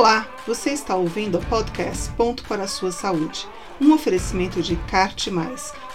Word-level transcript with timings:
Olá, 0.00 0.26
você 0.46 0.70
está 0.70 0.96
ouvindo 0.96 1.36
o 1.36 1.44
podcast 1.44 2.08
Ponto 2.12 2.42
para 2.44 2.62
a 2.62 2.66
Sua 2.66 2.90
Saúde, 2.90 3.46
um 3.78 3.92
oferecimento 3.92 4.62
de 4.62 4.74
CART+, 4.90 5.30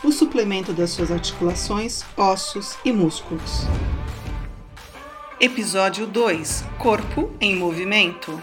o 0.04 0.12
suplemento 0.12 0.72
das 0.74 0.92
suas 0.92 1.10
articulações, 1.10 2.04
ossos 2.16 2.78
e 2.86 2.94
músculos. 2.94 3.64
Episódio 5.40 6.06
2 6.06 6.66
Corpo 6.78 7.32
em 7.42 7.56
Movimento. 7.56 8.40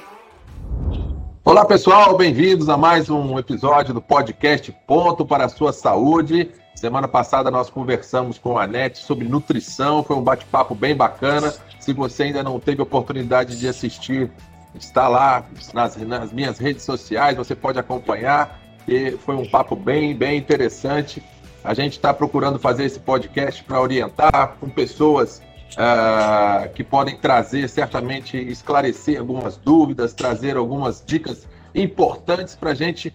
Olá 1.45 1.65
pessoal, 1.65 2.17
bem-vindos 2.17 2.69
a 2.69 2.77
mais 2.77 3.09
um 3.09 3.39
episódio 3.39 3.95
do 3.95 4.03
podcast 4.03 4.75
Ponto 4.85 5.25
para 5.25 5.45
a 5.45 5.49
Sua 5.49 5.73
Saúde. 5.73 6.51
Semana 6.75 7.07
passada 7.07 7.53
nós 7.53 7.71
conversamos 7.71 8.37
com 8.37 8.59
a 8.59 8.67
NET 8.67 8.99
sobre 8.99 9.29
nutrição, 9.29 10.03
foi 10.03 10.17
um 10.17 10.23
bate-papo 10.23 10.75
bem 10.75 10.97
bacana. 10.97 11.55
Se 11.79 11.93
você 11.93 12.25
ainda 12.25 12.43
não 12.43 12.59
teve 12.59 12.83
oportunidade 12.83 13.57
de 13.61 13.69
assistir, 13.69 14.29
está 14.75 15.09
lá 15.09 15.45
nas, 15.73 15.97
nas 15.97 16.33
minhas 16.33 16.59
redes 16.59 16.85
sociais, 16.85 17.37
você 17.37 17.55
pode 17.55 17.79
acompanhar. 17.79 18.61
E 18.87 19.13
foi 19.13 19.37
um 19.37 19.49
papo 19.49 19.77
bem, 19.77 20.15
bem 20.15 20.39
interessante. 20.39 21.23
A 21.63 21.75
gente 21.75 21.93
está 21.93 22.13
procurando 22.13 22.59
fazer 22.59 22.85
esse 22.85 22.99
podcast 22.99 23.63
para 23.63 23.81
orientar 23.81 24.57
com 24.59 24.69
pessoas 24.69 25.41
uh, 25.73 26.69
que 26.75 26.83
podem 26.83 27.17
trazer, 27.17 27.69
certamente, 27.69 28.37
esclarecer 28.37 29.21
algumas 29.21 29.57
dúvidas, 29.57 30.13
trazer 30.13 30.57
algumas 30.57 31.03
dicas 31.05 31.47
importantes 31.75 32.57
para 32.57 32.71
a 32.71 32.75
gente 32.75 33.09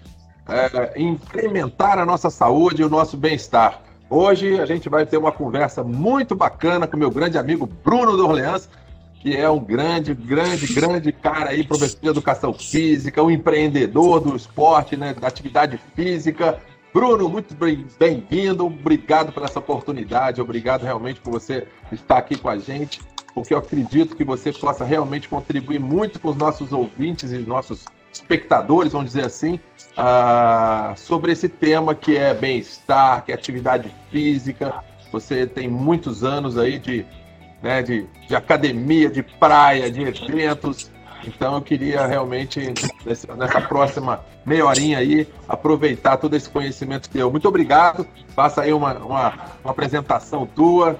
uh, 0.47 0.99
incrementar 0.99 1.99
a 1.99 2.05
nossa 2.05 2.29
saúde 2.29 2.81
e 2.81 2.85
o 2.85 2.89
nosso 2.89 3.17
bem-estar. 3.17 3.81
Hoje 4.09 4.59
a 4.59 4.65
gente 4.65 4.87
vai 4.87 5.05
ter 5.05 5.17
uma 5.17 5.33
conversa 5.33 5.83
muito 5.83 6.33
bacana 6.33 6.87
com 6.87 6.95
meu 6.95 7.11
grande 7.11 7.37
amigo 7.37 7.65
Bruno 7.65 8.15
Dorleans, 8.15 8.69
que 9.19 9.35
é 9.35 9.49
um 9.49 9.59
grande, 9.59 10.13
grande, 10.13 10.73
grande 10.73 11.11
cara 11.11 11.49
aí, 11.49 11.63
professor 11.63 11.99
de 11.99 12.07
educação 12.07 12.53
física, 12.53 13.21
um 13.23 13.31
empreendedor 13.31 14.19
do 14.19 14.35
esporte, 14.35 14.95
né, 14.95 15.13
da 15.13 15.27
atividade 15.27 15.79
física. 15.95 16.59
Bruno, 16.93 17.29
muito 17.29 17.55
bem-vindo, 17.99 18.65
obrigado 18.65 19.31
por 19.31 19.43
essa 19.43 19.59
oportunidade, 19.59 20.41
obrigado 20.41 20.83
realmente 20.83 21.19
por 21.19 21.31
você 21.31 21.67
estar 21.91 22.17
aqui 22.17 22.37
com 22.37 22.49
a 22.49 22.57
gente, 22.57 23.01
porque 23.33 23.53
eu 23.53 23.57
acredito 23.57 24.15
que 24.15 24.23
você 24.23 24.51
possa 24.51 24.83
realmente 24.83 25.27
contribuir 25.27 25.79
muito 25.79 26.19
com 26.19 26.29
os 26.29 26.35
nossos 26.35 26.71
ouvintes 26.71 27.31
e 27.31 27.37
nossos 27.39 27.85
espectadores, 28.11 28.93
vamos 28.93 29.13
dizer 29.13 29.25
assim, 29.25 29.59
uh, 29.97 30.97
sobre 30.97 31.31
esse 31.31 31.47
tema 31.47 31.93
que 31.93 32.17
é 32.17 32.33
bem-estar, 32.33 33.23
que 33.23 33.31
é 33.31 33.35
atividade 33.35 33.93
física. 34.09 34.83
Você 35.11 35.45
tem 35.45 35.67
muitos 35.67 36.23
anos 36.23 36.57
aí 36.57 36.79
de 36.79 37.05
né, 37.61 37.81
de, 37.81 38.05
de 38.27 38.35
academia, 38.35 39.09
de 39.09 39.23
praia, 39.23 39.91
de 39.91 40.01
eventos. 40.01 40.91
Então 41.25 41.55
eu 41.55 41.61
queria 41.61 42.05
realmente, 42.05 42.73
nessa, 43.05 43.61
próxima 43.61 44.23
meia 44.45 44.65
horinha 44.65 44.99
aí, 44.99 45.27
aproveitar 45.47 46.17
todo 46.17 46.35
esse 46.35 46.49
conhecimento 46.49 47.09
teu. 47.09 47.29
Muito 47.31 47.47
obrigado. 47.47 48.07
Faça 48.35 48.61
aí 48.61 48.71
uma, 48.71 48.93
uma, 48.93 49.33
uma 49.63 49.71
apresentação 49.71 50.45
tua. 50.45 50.97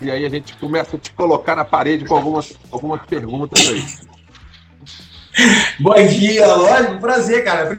E 0.00 0.10
aí 0.10 0.24
a 0.24 0.28
gente 0.28 0.56
começa 0.56 0.96
a 0.96 0.98
te 0.98 1.12
colocar 1.12 1.56
na 1.56 1.64
parede 1.64 2.04
com 2.04 2.14
algumas, 2.14 2.52
algumas 2.70 3.04
perguntas 3.06 3.68
aí. 3.68 3.84
Bom 5.80 6.06
dia, 6.06 6.54
lógico, 6.54 7.00
prazer, 7.00 7.44
cara. 7.44 7.78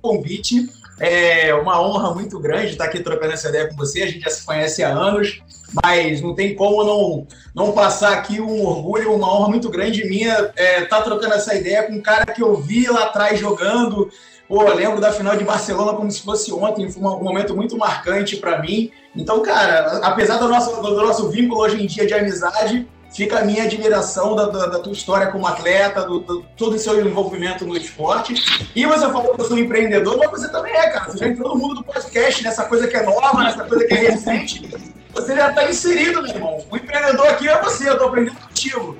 Convite. 0.00 0.68
É 1.00 1.52
uma 1.54 1.80
honra 1.80 2.14
muito 2.14 2.38
grande 2.38 2.72
estar 2.72 2.84
aqui 2.84 3.00
trocando 3.00 3.32
essa 3.32 3.48
ideia 3.48 3.68
com 3.68 3.76
você. 3.76 4.02
A 4.02 4.06
gente 4.06 4.20
já 4.20 4.30
se 4.30 4.44
conhece 4.44 4.84
há 4.84 4.90
anos 4.90 5.42
mas 5.82 6.20
não 6.20 6.34
tem 6.34 6.54
como 6.54 6.84
não, 6.84 7.26
não 7.54 7.72
passar 7.72 8.12
aqui 8.12 8.40
um 8.40 8.64
orgulho, 8.64 9.14
uma 9.14 9.32
honra 9.32 9.48
muito 9.48 9.70
grande 9.70 10.08
minha 10.08 10.52
é, 10.56 10.82
tá 10.82 11.00
trocando 11.00 11.34
essa 11.34 11.54
ideia 11.54 11.84
com 11.84 11.94
um 11.94 12.02
cara 12.02 12.26
que 12.26 12.42
eu 12.42 12.56
vi 12.56 12.86
lá 12.88 13.04
atrás 13.04 13.38
jogando. 13.38 14.10
Pô, 14.48 14.62
lembro 14.64 15.00
da 15.00 15.12
final 15.12 15.36
de 15.36 15.44
Barcelona 15.44 15.94
como 15.94 16.10
se 16.10 16.22
fosse 16.22 16.52
ontem, 16.52 16.90
foi 16.90 17.02
um 17.02 17.22
momento 17.22 17.56
muito 17.56 17.76
marcante 17.78 18.36
para 18.36 18.60
mim. 18.60 18.90
Então, 19.16 19.40
cara, 19.40 19.98
apesar 20.02 20.36
do 20.38 20.48
nosso, 20.48 20.82
do 20.82 20.96
nosso 20.96 21.30
vínculo 21.30 21.62
hoje 21.62 21.82
em 21.82 21.86
dia 21.86 22.06
de 22.06 22.12
amizade, 22.12 22.86
fica 23.14 23.38
a 23.38 23.44
minha 23.44 23.64
admiração 23.64 24.34
da, 24.34 24.46
da, 24.46 24.66
da 24.66 24.78
tua 24.78 24.92
história 24.92 25.28
como 25.28 25.46
atleta, 25.46 26.04
do, 26.04 26.20
do, 26.20 26.42
todo 26.56 26.74
o 26.74 26.78
seu 26.78 27.00
envolvimento 27.06 27.64
no 27.64 27.76
esporte. 27.76 28.34
E 28.74 28.84
você 28.86 29.06
falou 29.10 29.34
que 29.34 29.40
eu 29.40 29.44
sou 29.44 29.58
empreendedor, 29.58 30.16
mas 30.18 30.30
você 30.30 30.48
também 30.50 30.72
é, 30.72 30.90
cara. 30.90 31.10
Você 31.10 31.18
já 31.18 31.28
entrou 31.28 31.54
no 31.54 31.60
mundo 31.60 31.76
do 31.76 31.84
podcast, 31.84 32.42
nessa 32.42 32.64
coisa 32.64 32.88
que 32.88 32.96
é 32.96 33.02
nova, 33.02 33.44
nessa 33.44 33.64
coisa 33.64 33.86
que 33.86 33.94
é 33.94 34.10
recente. 34.10 34.68
Você 35.14 35.36
já 35.36 35.50
está 35.50 35.68
inserido, 35.68 36.22
meu 36.22 36.30
irmão. 36.30 36.58
O 36.70 36.76
empreendedor 36.76 37.26
aqui 37.28 37.48
é 37.48 37.62
você, 37.62 37.88
eu 37.88 37.92
estou 37.92 38.08
aprendendo 38.08 38.40
contigo. 38.40 38.96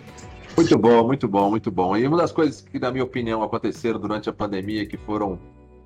Muito 0.56 0.78
bom, 0.78 1.06
muito 1.06 1.28
bom, 1.28 1.50
muito 1.50 1.70
bom. 1.70 1.96
E 1.96 2.06
uma 2.06 2.18
das 2.18 2.30
coisas 2.30 2.60
que, 2.60 2.78
na 2.78 2.90
minha 2.90 3.04
opinião, 3.04 3.42
aconteceram 3.42 3.98
durante 3.98 4.28
a 4.28 4.32
pandemia 4.32 4.84
que 4.86 4.98
foram 4.98 5.38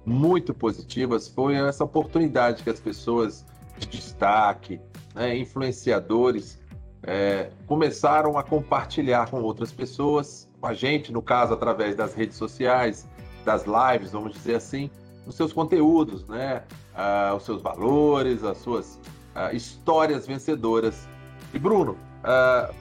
muito 0.04 0.52
positivas 0.52 1.28
foi 1.28 1.54
essa 1.54 1.84
oportunidade 1.84 2.62
que 2.62 2.70
as 2.70 2.80
pessoas 2.80 3.44
de 3.78 3.86
destaque, 3.86 4.80
né, 5.14 5.36
influenciadores, 5.36 6.58
é, 7.02 7.50
começaram 7.66 8.38
a 8.38 8.42
compartilhar 8.42 9.30
com 9.30 9.40
outras 9.42 9.72
pessoas, 9.72 10.48
com 10.60 10.66
a 10.66 10.74
gente, 10.74 11.12
no 11.12 11.22
caso, 11.22 11.54
através 11.54 11.94
das 11.94 12.14
redes 12.14 12.36
sociais, 12.36 13.08
das 13.44 13.64
lives, 13.64 14.12
vamos 14.12 14.32
dizer 14.32 14.56
assim, 14.56 14.90
os 15.26 15.34
seus 15.34 15.52
conteúdos, 15.52 16.26
né, 16.26 16.62
ah, 16.94 17.34
os 17.36 17.44
seus 17.44 17.60
valores, 17.62 18.42
as 18.42 18.58
suas 18.58 18.98
uh, 19.36 19.54
histórias 19.54 20.26
vencedoras. 20.26 21.06
E 21.52 21.58
Bruno, 21.58 21.92
uh, 22.24 22.74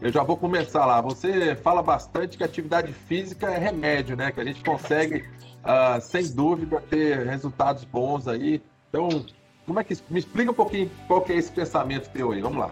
eu 0.00 0.10
já 0.10 0.22
vou 0.22 0.36
começar 0.36 0.86
lá. 0.86 1.00
Você 1.00 1.54
fala 1.56 1.82
bastante 1.82 2.36
que 2.36 2.44
atividade 2.44 2.92
física 2.92 3.50
é 3.50 3.58
remédio, 3.58 4.16
né? 4.16 4.32
Que 4.32 4.40
a 4.40 4.44
gente 4.44 4.64
consegue, 4.64 5.24
uh, 5.62 6.00
sem 6.00 6.26
dúvida, 6.32 6.82
ter 6.88 7.26
resultados 7.26 7.84
bons 7.84 8.26
aí. 8.26 8.62
Então, 8.88 9.26
como 9.66 9.78
é 9.78 9.84
que 9.84 9.96
me 10.08 10.18
explica 10.18 10.50
um 10.50 10.54
pouquinho 10.54 10.90
qual 11.06 11.20
que 11.20 11.32
é 11.32 11.36
esse 11.36 11.52
pensamento 11.52 12.08
teu 12.10 12.32
aí? 12.32 12.40
Vamos 12.40 12.58
lá. 12.58 12.70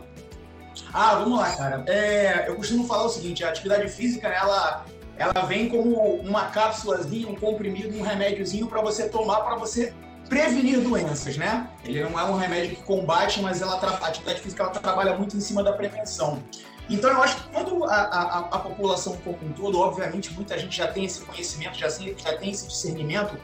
Ah, 0.92 1.14
vamos 1.16 1.38
lá, 1.38 1.56
cara. 1.56 1.84
É, 1.86 2.48
eu 2.48 2.56
costumo 2.56 2.86
falar 2.86 3.04
o 3.04 3.08
seguinte: 3.08 3.44
a 3.44 3.50
atividade 3.50 3.88
física, 3.88 4.28
ela, 4.28 4.84
ela 5.18 5.44
vem 5.46 5.68
como 5.68 5.96
uma 6.16 6.46
cápsulazinha, 6.46 7.28
um 7.28 7.34
comprimido, 7.34 7.96
um 7.98 8.02
remédiozinho 8.02 8.66
para 8.66 8.80
você 8.80 9.08
tomar, 9.08 9.40
para 9.40 9.56
você 9.56 9.92
prevenir 10.28 10.80
doenças, 10.80 11.36
né? 11.36 11.68
Ele 11.84 12.02
não 12.02 12.18
é 12.18 12.24
um 12.24 12.36
remédio 12.36 12.76
que 12.76 12.82
combate, 12.82 13.40
mas 13.40 13.62
ela 13.62 13.74
a 13.74 14.06
atividade 14.06 14.40
física 14.40 14.62
ela 14.62 14.72
trabalha 14.72 15.16
muito 15.16 15.36
em 15.36 15.40
cima 15.40 15.62
da 15.62 15.72
prevenção. 15.72 16.42
Então 16.88 17.10
eu 17.10 17.22
acho 17.22 17.36
que 17.36 17.48
quando 17.48 17.84
a, 17.84 17.94
a, 17.94 18.38
a, 18.38 18.58
população 18.60 19.16
como 19.24 19.38
um 19.42 19.52
todo, 19.52 19.80
obviamente 19.80 20.32
muita 20.32 20.56
gente 20.56 20.76
já 20.76 20.86
tem 20.86 21.04
esse 21.04 21.20
conhecimento, 21.20 21.76
já, 21.76 21.88
já 21.88 22.36
tem 22.36 22.50
esse 22.50 22.68
discernimento, 22.68 23.36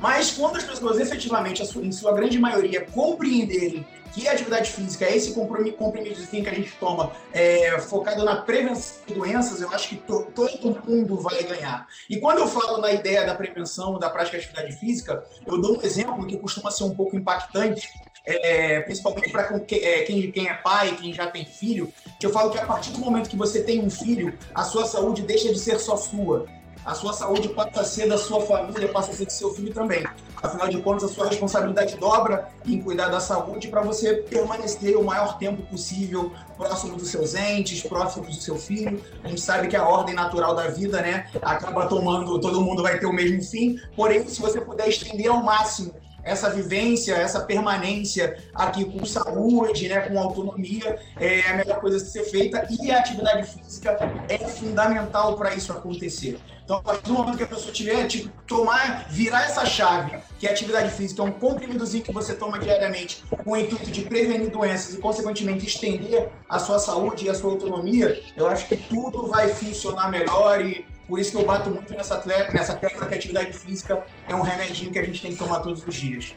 mas 0.00 0.32
quando 0.32 0.56
as 0.56 0.64
pessoas 0.64 0.98
efetivamente, 0.98 1.62
em 1.62 1.92
sua 1.92 2.12
grande 2.12 2.38
maioria, 2.38 2.86
compreenderem 2.86 3.86
que 4.12 4.26
a 4.26 4.32
atividade 4.32 4.70
física 4.70 5.04
é 5.04 5.14
esse 5.14 5.34
compromisso 5.34 6.26
que 6.26 6.48
a 6.48 6.54
gente 6.54 6.72
toma 6.80 7.12
é, 7.34 7.78
focado 7.80 8.24
na 8.24 8.36
prevenção 8.36 9.02
de 9.06 9.12
doenças, 9.12 9.60
eu 9.60 9.68
acho 9.70 9.90
que 9.90 9.96
to, 9.96 10.26
todo 10.34 10.82
mundo 10.88 11.16
vai 11.16 11.42
ganhar. 11.42 11.86
E 12.08 12.16
quando 12.18 12.38
eu 12.38 12.46
falo 12.46 12.78
na 12.78 12.92
ideia 12.92 13.26
da 13.26 13.34
prevenção, 13.34 13.98
da 13.98 14.08
prática 14.08 14.38
de 14.38 14.44
atividade 14.44 14.74
física, 14.76 15.22
eu 15.46 15.60
dou 15.60 15.78
um 15.78 15.82
exemplo 15.82 16.26
que 16.26 16.38
costuma 16.38 16.70
ser 16.70 16.84
um 16.84 16.94
pouco 16.94 17.14
impactante, 17.14 17.90
é, 18.24 18.80
principalmente 18.80 19.30
para 19.30 19.54
é, 19.70 20.02
quem, 20.02 20.32
quem 20.32 20.48
é 20.48 20.54
pai, 20.54 20.96
quem 20.96 21.12
já 21.12 21.26
tem 21.26 21.44
filho, 21.44 21.92
que 22.18 22.24
eu 22.24 22.30
falo 22.30 22.50
que 22.50 22.58
a 22.58 22.64
partir 22.64 22.92
do 22.92 22.98
momento 22.98 23.28
que 23.28 23.36
você 23.36 23.62
tem 23.62 23.84
um 23.84 23.90
filho, 23.90 24.36
a 24.54 24.64
sua 24.64 24.86
saúde 24.86 25.22
deixa 25.22 25.52
de 25.52 25.58
ser 25.58 25.78
só 25.78 25.96
sua 25.96 26.46
a 26.86 26.94
sua 26.94 27.12
saúde 27.12 27.48
passa 27.48 27.80
a 27.80 27.84
ser 27.84 28.08
da 28.08 28.16
sua 28.16 28.40
família, 28.42 28.88
passa 28.88 29.10
a 29.10 29.14
ser 29.14 29.26
do 29.26 29.32
seu 29.32 29.52
filho 29.52 29.74
também. 29.74 30.06
Afinal 30.40 30.68
de 30.68 30.80
contas, 30.80 31.10
a 31.10 31.12
sua 31.12 31.26
responsabilidade 31.26 31.96
dobra 31.96 32.48
em 32.64 32.80
cuidar 32.80 33.08
da 33.08 33.18
saúde 33.18 33.66
para 33.66 33.80
você 33.80 34.14
permanecer 34.14 34.96
o 34.96 35.02
maior 35.02 35.36
tempo 35.36 35.62
possível 35.62 36.32
próximo 36.56 36.96
dos 36.96 37.08
seus 37.08 37.34
entes, 37.34 37.82
próximo 37.82 38.26
do 38.26 38.34
seu 38.34 38.56
filho. 38.56 39.02
A 39.24 39.28
gente 39.28 39.40
sabe 39.40 39.66
que 39.66 39.74
a 39.74 39.86
ordem 39.86 40.14
natural 40.14 40.54
da 40.54 40.68
vida, 40.68 41.02
né, 41.02 41.28
acaba 41.42 41.86
tomando, 41.86 42.40
todo 42.40 42.60
mundo 42.60 42.84
vai 42.84 43.00
ter 43.00 43.06
o 43.06 43.12
mesmo 43.12 43.42
fim. 43.42 43.80
Porém, 43.96 44.24
se 44.28 44.40
você 44.40 44.60
puder 44.60 44.88
estender 44.88 45.28
ao 45.28 45.42
máximo 45.42 45.92
essa 46.22 46.50
vivência, 46.50 47.14
essa 47.14 47.40
permanência 47.40 48.36
aqui 48.54 48.84
com 48.84 49.04
saúde, 49.04 49.88
né, 49.88 50.00
com 50.00 50.18
autonomia, 50.20 51.00
é 51.18 51.40
a 51.50 51.56
melhor 51.56 51.80
coisa 51.80 51.96
a 51.96 52.00
ser 52.00 52.24
feita 52.24 52.64
e 52.68 52.92
a 52.92 52.98
atividade 52.98 53.48
física 53.48 53.96
é 54.28 54.38
fundamental 54.38 55.36
para 55.36 55.52
isso 55.54 55.72
acontecer. 55.72 56.38
Então, 56.66 56.78
a 56.78 56.82
partir 56.82 57.04
do 57.04 57.12
momento 57.12 57.36
que 57.36 57.44
a 57.44 57.46
pessoa 57.46 57.72
tiver, 57.72 58.08
tipo, 58.08 58.28
tomar, 58.44 59.06
virar 59.08 59.44
essa 59.44 59.64
chave, 59.64 60.18
que 60.36 60.48
a 60.48 60.50
atividade 60.50 60.90
física 60.90 61.22
é 61.22 61.24
um 61.24 61.30
comprimidozinho 61.30 62.02
que 62.02 62.12
você 62.12 62.34
toma 62.34 62.58
diariamente 62.58 63.22
com 63.44 63.52
o 63.52 63.56
intuito 63.56 63.88
de 63.88 64.02
prevenir 64.02 64.50
doenças 64.50 64.92
e, 64.92 64.98
consequentemente, 64.98 65.64
estender 65.64 66.28
a 66.48 66.58
sua 66.58 66.80
saúde 66.80 67.26
e 67.26 67.30
a 67.30 67.34
sua 67.34 67.52
autonomia, 67.52 68.20
eu 68.36 68.48
acho 68.48 68.66
que 68.66 68.76
tudo 68.76 69.28
vai 69.28 69.46
funcionar 69.46 70.10
melhor 70.10 70.60
e 70.60 70.84
por 71.06 71.20
isso 71.20 71.30
que 71.30 71.36
eu 71.36 71.46
bato 71.46 71.70
muito 71.70 71.94
nessa, 71.94 72.20
nessa 72.52 72.74
tecla 72.74 73.06
que 73.06 73.14
a 73.14 73.16
atividade 73.16 73.52
física 73.52 74.04
é 74.28 74.34
um 74.34 74.42
remedinho 74.42 74.90
que 74.90 74.98
a 74.98 75.04
gente 75.04 75.22
tem 75.22 75.30
que 75.30 75.38
tomar 75.38 75.60
todos 75.60 75.86
os 75.86 75.94
dias. 75.94 76.34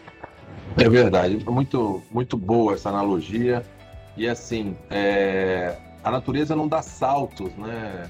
É 0.78 0.88
verdade, 0.88 1.44
muito, 1.44 2.04
muito 2.12 2.38
boa 2.38 2.76
essa 2.76 2.90
analogia. 2.90 3.66
E 4.16 4.30
assim, 4.30 4.78
é... 4.92 5.76
a 6.04 6.12
natureza 6.12 6.56
não 6.56 6.68
dá 6.68 6.84
saltos, 6.84 7.52
né? 7.56 8.08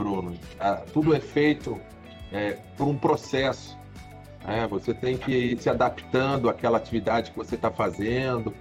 Bruno, 0.00 0.34
tudo 0.94 1.14
é 1.14 1.20
feito 1.20 1.78
é, 2.32 2.52
por 2.74 2.88
um 2.88 2.96
processo. 2.96 3.78
É, 4.46 4.66
você 4.66 4.94
tem 4.94 5.18
que 5.18 5.30
ir 5.30 5.60
se 5.60 5.68
adaptando 5.68 6.48
àquela 6.48 6.78
atividade 6.78 7.30
que 7.32 7.36
você 7.36 7.54
está 7.54 7.70
fazendo 7.70 8.54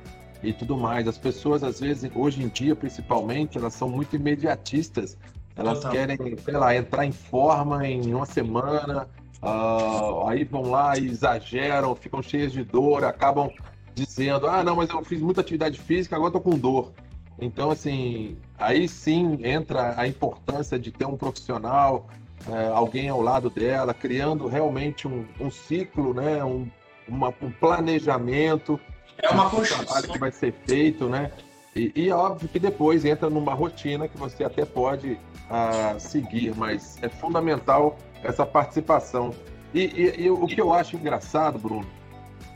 e 0.43 0.51
tudo 0.51 0.77
mais. 0.77 1.07
As 1.07 1.17
pessoas, 1.17 1.63
às 1.63 1.79
vezes, 1.79 2.11
hoje 2.13 2.43
em 2.43 2.49
dia, 2.49 2.75
principalmente, 2.75 3.57
elas 3.57 3.73
são 3.73 3.87
muito 3.87 4.17
imediatistas. 4.17 5.17
Elas 5.55 5.77
Total. 5.77 5.91
querem, 5.91 6.37
sei 6.37 6.57
lá, 6.57 6.75
entrar 6.75 7.05
em 7.05 7.13
forma 7.13 7.87
em 7.87 8.13
uma 8.13 8.25
semana, 8.25 9.07
uh, 9.41 10.27
aí 10.27 10.43
vão 10.43 10.63
lá 10.63 10.97
e 10.97 11.07
exageram, 11.07 11.95
ficam 11.95 12.21
cheias 12.21 12.51
de 12.51 12.65
dor, 12.65 13.05
acabam 13.05 13.49
dizendo: 13.95 14.47
ah, 14.47 14.61
não, 14.61 14.75
mas 14.75 14.89
eu 14.89 15.03
fiz 15.05 15.21
muita 15.21 15.39
atividade 15.39 15.79
física, 15.79 16.17
agora 16.17 16.29
estou 16.29 16.41
com 16.41 16.57
dor. 16.57 16.91
Então, 17.41 17.71
assim, 17.71 18.37
aí 18.57 18.87
sim 18.87 19.39
entra 19.43 19.93
a 19.97 20.07
importância 20.07 20.77
de 20.77 20.91
ter 20.91 21.05
um 21.05 21.15
profissional, 21.15 22.07
é, 22.47 22.67
alguém 22.67 23.09
ao 23.09 23.21
lado 23.21 23.49
dela, 23.49 23.93
criando 23.93 24.47
realmente 24.47 25.07
um, 25.07 25.25
um 25.39 25.49
ciclo, 25.49 26.13
né? 26.13 26.43
um, 26.43 26.67
uma, 27.07 27.33
um 27.41 27.51
planejamento. 27.51 28.79
É 29.21 29.29
uma 29.29 29.49
construção. 29.49 30.01
que 30.01 30.17
vai 30.17 30.31
ser 30.31 30.53
feito, 30.65 31.09
né? 31.09 31.31
E, 31.75 31.91
e, 31.95 32.11
óbvio 32.11 32.49
que 32.49 32.59
depois 32.59 33.05
entra 33.05 33.29
numa 33.29 33.53
rotina 33.53 34.07
que 34.07 34.17
você 34.17 34.43
até 34.43 34.65
pode 34.65 35.11
uh, 35.13 35.99
seguir, 35.99 36.55
mas 36.55 36.97
é 37.01 37.09
fundamental 37.09 37.97
essa 38.23 38.45
participação. 38.45 39.33
E, 39.73 39.81
e, 39.81 40.23
e, 40.23 40.29
o 40.29 40.47
que 40.47 40.59
eu 40.59 40.73
acho 40.73 40.95
engraçado, 40.95 41.59
Bruno, 41.59 41.87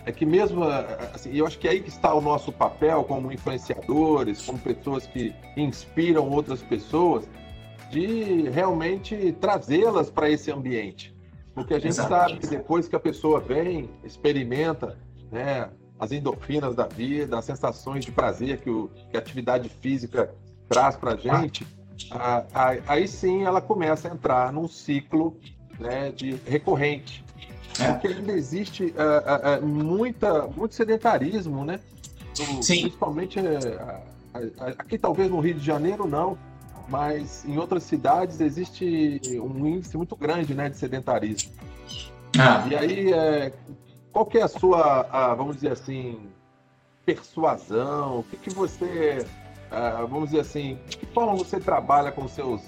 é 0.06 0.12
que 0.12 0.26
mesmo, 0.26 0.64
assim, 1.14 1.34
eu 1.34 1.48
acho 1.48 1.58
que 1.58 1.68
é 1.68 1.72
aí 1.72 1.82
que 1.82 1.90
está 1.90 2.14
o 2.14 2.22
nosso 2.22 2.52
papel 2.52 3.04
como 3.04 3.32
influenciadores, 3.32 4.46
como 4.46 4.60
pessoas 4.60 5.08
que 5.08 5.34
inspiram 5.56 6.30
outras 6.30 6.62
pessoas, 6.62 7.28
de 7.90 8.50
realmente 8.50 9.36
trazê-las 9.40 10.10
para 10.10 10.30
esse 10.30 10.52
ambiente. 10.52 11.16
Porque 11.54 11.74
a 11.74 11.80
gente 11.80 11.92
Exatamente. 11.92 12.30
sabe 12.30 12.40
que 12.42 12.48
depois 12.48 12.88
que 12.88 12.96
a 12.96 13.00
pessoa 13.00 13.40
vem, 13.40 13.90
experimenta, 14.04 14.98
né, 15.32 15.70
as 16.00 16.12
endorfinas 16.12 16.76
da 16.76 16.88
vida, 16.88 17.38
as 17.38 17.46
sensações 17.46 18.04
de 18.04 18.12
prazer 18.12 18.60
que, 18.60 18.70
o, 18.70 18.90
que 19.10 19.16
a 19.16 19.20
atividade 19.20 19.70
física 19.70 20.34
traz 20.68 20.96
para 20.96 21.14
a 21.14 21.16
gente, 21.16 21.66
aí 22.88 23.08
sim 23.08 23.44
ela 23.44 23.62
começa 23.62 24.10
a 24.10 24.12
entrar 24.12 24.52
num 24.52 24.68
ciclo 24.68 25.38
né, 25.80 26.12
de 26.12 26.32
recorrente. 26.46 27.23
É. 27.80 27.92
Porque 27.92 28.08
ainda 28.08 28.34
existe 28.34 28.86
uh, 28.86 29.64
uh, 29.64 29.66
muita, 29.66 30.48
muito 30.48 30.76
sedentarismo, 30.76 31.66
né? 31.66 31.80
Sim. 32.62 32.82
Principalmente 32.82 33.40
aqui, 34.78 34.98
talvez 34.98 35.30
no 35.30 35.40
Rio 35.40 35.54
de 35.54 35.64
Janeiro, 35.64 36.08
não, 36.08 36.38
mas 36.90 37.46
em 37.46 37.58
outras 37.58 37.84
cidades 37.84 38.42
existe 38.42 39.22
um 39.40 39.68
índice 39.68 39.96
muito 39.96 40.16
grande 40.16 40.56
né, 40.56 40.70
de 40.70 40.78
sedentarismo. 40.78 41.52
Ah. 42.40 42.66
E 42.68 42.76
aí, 42.76 43.14
é, 43.14 43.54
qual 44.12 44.26
que 44.26 44.40
é 44.40 44.44
a 44.44 44.48
sua, 44.48 45.08
a, 45.12 45.36
vamos 45.36 45.58
dizer 45.58 45.74
assim, 45.74 46.28
persuasão? 47.06 48.20
O 48.20 48.24
que, 48.24 48.38
que 48.38 48.50
você, 48.50 49.24
vamos 50.10 50.32
dizer 50.32 50.42
assim, 50.42 50.80
de 50.90 50.98
que 50.98 51.06
forma 51.06 51.36
você 51.36 51.60
trabalha 51.60 52.12
com 52.12 52.28
seus 52.28 52.62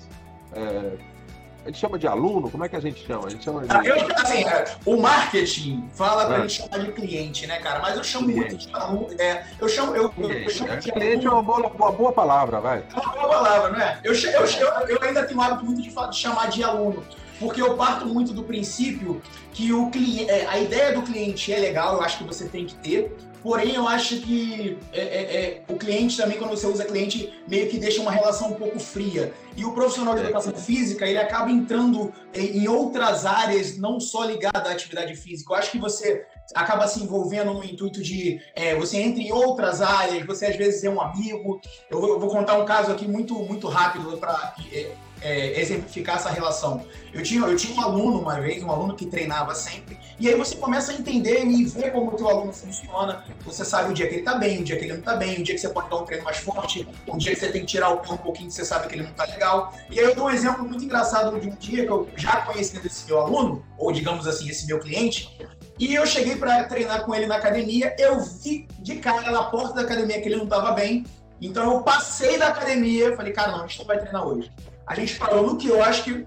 a 1.65 1.69
gente 1.69 1.79
chama 1.79 1.97
de 1.97 2.07
aluno? 2.07 2.50
Como 2.51 2.63
é 2.63 2.69
que 2.69 2.75
a 2.75 2.79
gente 2.79 3.03
chama? 3.03 3.25
A 3.25 3.29
gente 3.29 3.44
chama 3.44 3.62
de... 3.62 3.75
Ah, 3.75 3.81
eu, 3.83 3.95
assim, 4.17 4.44
é, 4.44 4.65
o 4.85 5.01
marketing 5.01 5.89
fala 5.94 6.27
pra 6.27 6.38
é. 6.38 6.41
gente 6.41 6.62
chamar 6.62 6.77
de 6.77 6.91
cliente, 6.91 7.47
né, 7.47 7.57
cara? 7.57 7.79
Mas 7.79 7.97
eu 7.97 8.03
chamo 8.03 8.25
cliente. 8.27 8.50
muito 8.51 8.67
de 8.67 8.75
aluno. 8.75 9.07
É, 9.19 9.45
eu 9.59 9.67
chamo. 9.67 9.95
Eu, 9.95 10.13
eu, 10.15 10.31
eu 10.31 10.50
chamo 10.51 10.77
de 10.77 10.91
cliente 10.91 11.25
é 11.25 11.29
uma 11.29 11.41
boa, 11.41 11.67
uma 11.67 11.91
boa 11.91 12.12
palavra, 12.12 12.62
vai. 12.62 12.83
É 12.95 13.00
uma 13.00 13.13
boa 13.13 13.29
palavra, 13.29 13.69
não 13.69 13.81
é? 13.81 14.00
Eu, 14.03 14.13
eu, 14.13 14.45
eu, 14.45 14.88
eu 14.89 15.00
ainda 15.01 15.25
tenho 15.25 15.41
hábito 15.41 15.65
muito 15.65 15.81
de, 15.81 15.89
de 15.89 16.17
chamar 16.17 16.50
de 16.50 16.63
aluno 16.63 17.03
porque 17.39 17.62
eu 17.62 17.75
parto 17.75 18.06
muito 18.06 18.31
do 18.31 18.44
princípio 18.44 19.21
que 19.51 19.73
o 19.73 19.89
cliente, 19.89 20.29
é, 20.29 20.47
a 20.47 20.57
ideia 20.57 20.94
do 20.94 21.01
cliente 21.01 21.51
é 21.51 21.59
legal, 21.59 21.95
eu 21.95 22.01
acho 22.01 22.19
que 22.19 22.23
você 22.23 22.47
tem 22.47 22.65
que 22.65 22.75
ter, 22.75 23.13
Porém, 23.45 23.75
eu 23.75 23.88
acho 23.88 24.21
que 24.21 24.75
é, 24.92 25.01
é, 25.01 25.36
é, 25.38 25.63
o 25.69 25.75
cliente 25.75 26.18
também, 26.18 26.36
quando 26.36 26.50
você 26.50 26.65
usa 26.65 26.83
cliente, 26.83 27.31
meio 27.47 27.69
que 27.69 27.77
deixa 27.77 28.01
uma 28.01 28.09
relação 28.09 28.50
um 28.50 28.56
pouco 28.56 28.80
fria. 28.80 29.31
E 29.56 29.63
o 29.63 29.71
profissional 29.71 30.15
de 30.15 30.21
educação 30.21 30.51
física, 30.51 31.06
ele 31.06 31.19
acaba 31.19 31.51
entrando 31.51 32.12
em 32.33 32.68
outras 32.68 33.24
áreas, 33.24 33.77
não 33.77 34.00
só 34.00 34.25
ligada 34.25 34.68
à 34.68 34.71
atividade 34.71 35.15
física. 35.15 35.53
Eu 35.53 35.57
acho 35.57 35.69
que 35.69 35.77
você 35.77 36.25
acaba 36.56 36.88
se 36.88 37.03
envolvendo 37.03 37.53
no 37.53 37.63
intuito 37.63 38.01
de 38.01 38.42
é, 38.56 38.74
você 38.74 38.97
entra 38.97 39.21
em 39.21 39.31
outras 39.31 39.80
áreas, 39.80 40.25
você 40.25 40.47
às 40.47 40.56
vezes 40.56 40.83
é 40.83 40.89
um 40.89 41.00
amigo. 41.00 41.62
Eu 41.88 42.01
vou, 42.01 42.09
eu 42.09 42.19
vou 42.19 42.31
contar 42.31 42.57
um 42.57 42.65
caso 42.65 42.92
aqui 42.92 43.07
muito, 43.07 43.36
muito 43.36 43.68
rápido 43.68 44.18
para 44.18 44.56
é, 44.74 44.92
é, 45.25 45.60
exemplificar 45.60 46.18
essa 46.18 46.30
relação. 46.30 46.86
Eu 47.12 47.24
tinha, 47.24 47.42
eu 47.45 47.56
tinha 47.56 47.75
um 47.75 47.81
aluno 47.81 48.19
uma 48.19 48.39
vez, 48.39 48.62
um 48.62 48.69
aluno 48.69 48.95
que 48.95 49.07
treinava 49.07 49.56
sempre, 49.56 49.98
e 50.19 50.30
aí 50.30 50.36
você 50.36 50.56
começa 50.56 50.92
a 50.92 50.95
entender 50.95 51.44
e 51.44 51.66
ver 51.66 51.92
como 51.92 52.12
o 52.12 52.16
teu 52.16 52.30
aluno 52.30 52.54
funciona. 52.54 53.25
Você 53.44 53.66
sabe 53.66 53.89
o 53.89 53.94
dia 53.94 54.07
que 54.07 54.13
ele 54.13 54.22
está 54.22 54.36
bem, 54.36 54.62
o 54.62 54.63
dia 54.63 54.77
que 54.77 54.83
ele 54.83 54.94
não 54.94 55.00
está 55.00 55.16
bem, 55.16 55.39
o 55.39 55.44
dia 55.44 55.56
que 55.56 55.62
você 55.62 55.69
pode 55.69 55.89
dar 55.89 55.98
um 55.98 56.06
treino 56.06 56.24
mais 56.24 56.38
forte, 56.38 56.88
o 57.07 57.18
dia 57.18 57.33
que 57.33 57.39
você 57.39 57.51
tem 57.51 57.62
que 57.62 57.68
tirar 57.68 57.89
o 57.89 57.98
pé 57.98 58.12
um 58.12 58.18
pouquinho 58.18 58.51
você 58.51 58.63
sabe 58.63 58.88
que 58.88 58.94
ele 58.94 59.04
não 59.04 59.12
está 59.12 59.25
legal. 59.25 59.74
E 59.89 60.00
aí 60.00 60.06
eu 60.06 60.16
dou 60.16 60.25
um 60.25 60.30
exemplo 60.30 60.63
muito 60.63 60.83
engraçado 60.83 61.39
de 61.39 61.48
um 61.48 61.56
dia 61.56 61.86
que 61.86 61.92
eu 61.92 62.07
já 62.16 62.42
conhecendo 62.42 62.86
esse 62.86 63.06
meu 63.07 63.19
aluno, 63.19 63.66
ou 63.80 63.92
digamos 63.92 64.28
assim, 64.28 64.48
esse 64.48 64.68
meu 64.68 64.80
cliente, 64.80 65.36
e 65.80 65.94
eu 65.94 66.06
cheguei 66.06 66.36
para 66.36 66.63
treinar 66.66 67.04
com 67.04 67.13
ele 67.13 67.25
na 67.25 67.36
academia, 67.36 67.95
eu 67.98 68.19
vi 68.21 68.68
de 68.80 68.98
cara 68.98 69.31
na 69.31 69.44
porta 69.45 69.74
da 69.74 69.81
academia 69.81 70.21
que 70.21 70.30
ele 70.30 70.38
não 70.38 70.45
estava 70.45 70.71
bem, 70.71 71.04
então 71.42 71.74
eu 71.74 71.81
passei 71.81 72.38
da 72.38 72.48
academia, 72.48 73.16
falei, 73.16 73.33
cara, 73.33 73.51
não, 73.51 73.63
a 73.63 73.68
gente 73.68 73.80
não 73.80 73.86
vai 73.86 74.00
treinar 74.00 74.25
hoje. 74.25 74.51
A 74.87 74.95
gente 74.95 75.17
parou 75.17 75.45
no 75.45 75.57
que 75.57 75.67
eu 75.67 75.83
acho 75.83 76.03
que 76.03 76.25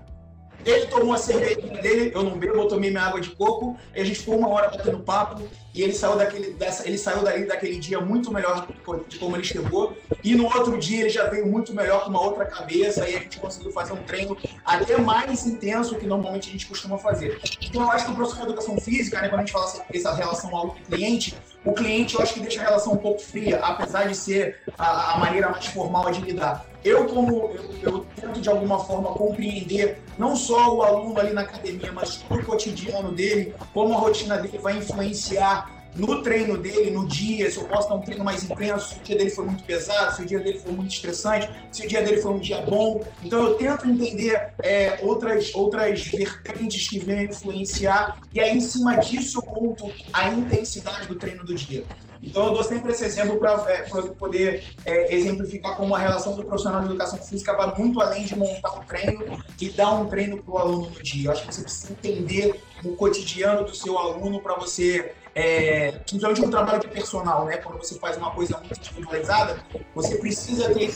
ele 0.64 0.86
tomou 0.86 1.14
a 1.14 1.18
cervejinha 1.18 1.80
dele, 1.80 2.10
eu 2.14 2.22
não 2.22 2.36
bebo, 2.36 2.56
eu 2.56 2.68
tomei 2.68 2.90
minha 2.90 3.02
água 3.02 3.20
de 3.20 3.30
coco, 3.30 3.76
e 3.94 4.00
a 4.00 4.04
gente 4.04 4.18
ficou 4.18 4.36
uma 4.38 4.48
hora 4.48 4.68
batendo 4.68 4.98
papo, 4.98 5.42
e 5.72 5.82
ele 5.82 5.92
saiu 5.92 6.16
daquele, 6.16 6.52
dessa, 6.54 6.86
ele 6.86 6.98
saiu 6.98 7.22
dali 7.22 7.46
daquele 7.46 7.78
dia 7.78 8.00
muito 8.00 8.32
melhor 8.32 8.66
de 9.06 9.18
como 9.18 9.36
ele 9.36 9.44
chegou, 9.44 9.96
e 10.22 10.34
no 10.34 10.44
outro 10.44 10.76
dia 10.76 11.02
ele 11.02 11.10
já 11.10 11.28
veio 11.28 11.46
muito 11.46 11.72
melhor 11.72 12.04
com 12.04 12.10
uma 12.10 12.20
outra 12.20 12.44
cabeça, 12.44 13.08
e 13.08 13.16
a 13.16 13.20
gente 13.20 13.38
conseguiu 13.38 13.70
fazer 13.70 13.92
um 13.92 14.02
treino 14.02 14.36
até 14.64 14.98
mais 14.98 15.46
intenso 15.46 15.94
que 15.94 16.06
normalmente 16.06 16.48
a 16.48 16.52
gente 16.52 16.66
costuma 16.66 16.98
fazer. 16.98 17.40
Então 17.62 17.82
eu 17.82 17.90
acho 17.92 18.06
que 18.06 18.10
o 18.10 18.14
professor 18.14 18.40
de 18.40 18.46
educação 18.48 18.78
física, 18.80 19.20
né, 19.20 19.28
quando 19.28 19.40
a 19.40 19.44
gente 19.44 19.52
fala 19.52 19.72
essa 19.94 20.12
relação 20.12 20.54
aluno-cliente, 20.56 21.36
o 21.64 21.72
cliente 21.72 22.14
eu 22.14 22.22
acho 22.22 22.34
que 22.34 22.40
deixa 22.40 22.60
a 22.60 22.64
relação 22.64 22.92
um 22.92 22.98
pouco 22.98 23.20
fria, 23.20 23.58
apesar 23.58 24.08
de 24.08 24.14
ser 24.14 24.60
a, 24.78 25.14
a 25.14 25.18
maneira 25.18 25.48
mais 25.50 25.66
formal 25.66 26.10
de 26.10 26.20
lidar. 26.20 26.64
Eu, 26.84 27.06
como 27.06 27.50
eu, 27.54 27.74
eu, 27.82 28.06
tento 28.14 28.40
de 28.40 28.48
alguma 28.48 28.78
forma 28.84 29.10
compreender 29.10 30.00
não 30.16 30.36
só 30.36 30.74
o 30.74 30.82
aluno 30.82 31.18
ali 31.18 31.32
na 31.32 31.42
academia, 31.42 31.92
mas 31.92 32.24
o 32.30 32.42
cotidiano 32.44 33.12
dele, 33.12 33.54
como 33.74 33.94
a 33.94 33.98
rotina 33.98 34.38
dele 34.38 34.58
vai 34.58 34.76
influenciar 34.76 35.77
no 35.94 36.22
treino 36.22 36.56
dele, 36.56 36.90
no 36.90 37.06
dia, 37.06 37.50
se 37.50 37.56
eu 37.56 37.64
posso 37.64 37.88
dar 37.88 37.96
um 37.96 38.00
treino 38.00 38.24
mais 38.24 38.44
intenso, 38.44 38.94
se 38.94 39.00
o 39.00 39.02
dia 39.02 39.16
dele 39.16 39.30
foi 39.30 39.44
muito 39.44 39.64
pesado, 39.64 40.16
se 40.16 40.22
o 40.22 40.26
dia 40.26 40.38
dele 40.38 40.58
foi 40.58 40.72
muito 40.72 40.92
estressante, 40.92 41.50
se 41.72 41.84
o 41.84 41.88
dia 41.88 42.02
dele 42.02 42.20
foi 42.20 42.32
um 42.32 42.38
dia 42.38 42.60
bom. 42.62 43.02
Então 43.22 43.42
eu 43.46 43.54
tento 43.54 43.88
entender 43.88 44.52
é, 44.62 44.98
outras, 45.02 45.54
outras 45.54 46.06
vertentes 46.06 46.88
que 46.88 46.98
vêm 46.98 47.24
influenciar, 47.24 48.20
e 48.32 48.40
aí 48.40 48.56
em 48.56 48.60
cima 48.60 48.96
disso 48.96 49.38
eu 49.38 49.42
conto 49.42 49.90
a 50.12 50.28
intensidade 50.28 51.08
do 51.08 51.16
treino 51.16 51.44
do 51.44 51.54
dia. 51.54 51.84
Então, 52.22 52.46
eu 52.46 52.54
dou 52.54 52.64
sempre 52.64 52.92
esse 52.92 53.04
exemplo 53.04 53.38
para 53.38 53.52
é, 53.70 53.82
poder 54.18 54.64
é, 54.84 55.14
exemplificar 55.14 55.76
como 55.76 55.94
a 55.94 55.98
relação 55.98 56.34
do 56.34 56.44
profissional 56.44 56.80
de 56.80 56.88
educação 56.88 57.18
física 57.18 57.54
vai 57.54 57.72
muito 57.78 58.00
além 58.00 58.24
de 58.24 58.36
montar 58.36 58.72
um 58.72 58.84
treino 58.84 59.42
e 59.60 59.70
dar 59.70 59.92
um 59.92 60.06
treino 60.06 60.42
para 60.42 60.52
o 60.52 60.58
aluno 60.58 60.90
no 60.90 61.02
dia. 61.02 61.28
Eu 61.28 61.32
acho 61.32 61.46
que 61.46 61.54
você 61.54 61.62
precisa 61.62 61.92
entender 61.92 62.60
o 62.84 62.94
cotidiano 62.96 63.64
do 63.64 63.74
seu 63.74 63.96
aluno 63.96 64.40
para 64.40 64.54
você 64.54 65.12
é, 65.38 65.92
principalmente 65.92 66.42
no 66.42 66.50
trabalho 66.50 66.80
de 66.80 66.88
personal, 66.88 67.44
né? 67.44 67.58
Quando 67.58 67.78
você 67.78 67.96
faz 68.00 68.16
uma 68.16 68.32
coisa 68.32 68.58
muito 68.58 68.76
individualizada, 68.76 69.56
você 69.94 70.16
precisa 70.16 70.74
ter 70.74 70.90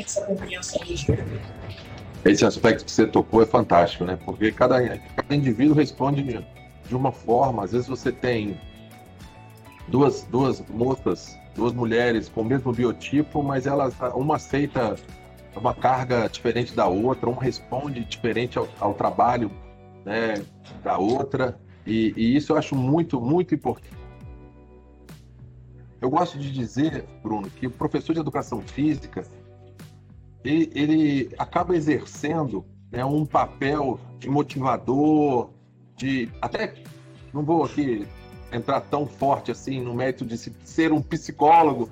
essa 0.00 0.24
compreensão. 0.24 0.80
Esse 2.24 2.46
aspecto 2.46 2.86
que 2.86 2.90
você 2.90 3.06
tocou 3.06 3.42
é 3.42 3.46
fantástico, 3.46 4.04
né? 4.04 4.18
Porque 4.24 4.50
cada, 4.50 4.80
cada 4.98 5.34
indivíduo 5.34 5.74
responde 5.74 6.22
de 6.22 6.96
uma 6.96 7.12
forma. 7.12 7.64
Às 7.64 7.72
vezes 7.72 7.86
você 7.86 8.10
tem 8.10 8.58
duas, 9.88 10.22
duas 10.22 10.62
moças, 10.70 11.38
duas 11.54 11.74
mulheres 11.74 12.30
com 12.30 12.40
o 12.40 12.44
mesmo 12.44 12.72
biotipo, 12.72 13.42
mas 13.42 13.66
elas 13.66 13.94
uma 14.14 14.36
aceita 14.36 14.96
uma 15.54 15.74
carga 15.74 16.30
diferente 16.30 16.74
da 16.74 16.86
outra, 16.86 17.28
uma 17.28 17.42
responde 17.42 18.02
diferente 18.06 18.56
ao, 18.56 18.66
ao 18.80 18.94
trabalho 18.94 19.50
né, 20.02 20.42
da 20.82 20.96
outra. 20.96 21.60
E, 21.86 22.12
e, 22.16 22.36
isso 22.36 22.52
eu 22.52 22.56
acho 22.56 22.76
muito, 22.76 23.20
muito 23.20 23.54
importante. 23.54 23.96
Eu 26.00 26.10
gosto 26.10 26.38
de 26.38 26.50
dizer, 26.52 27.04
Bruno, 27.22 27.48
que 27.48 27.66
o 27.66 27.70
professor 27.70 28.12
de 28.12 28.20
educação 28.20 28.60
física 28.60 29.24
ele, 30.44 30.70
ele 30.74 31.34
acaba 31.38 31.76
exercendo 31.76 32.64
né, 32.90 33.04
um 33.04 33.24
papel 33.24 33.98
de 34.18 34.28
motivador, 34.28 35.50
de 35.96 36.28
até 36.40 36.74
não 37.32 37.44
vou 37.44 37.64
aqui 37.64 38.06
entrar 38.52 38.80
tão 38.82 39.06
forte 39.06 39.50
assim 39.50 39.80
no 39.80 39.94
mérito 39.94 40.24
de 40.24 40.36
ser 40.36 40.92
um 40.92 41.00
psicólogo. 41.00 41.90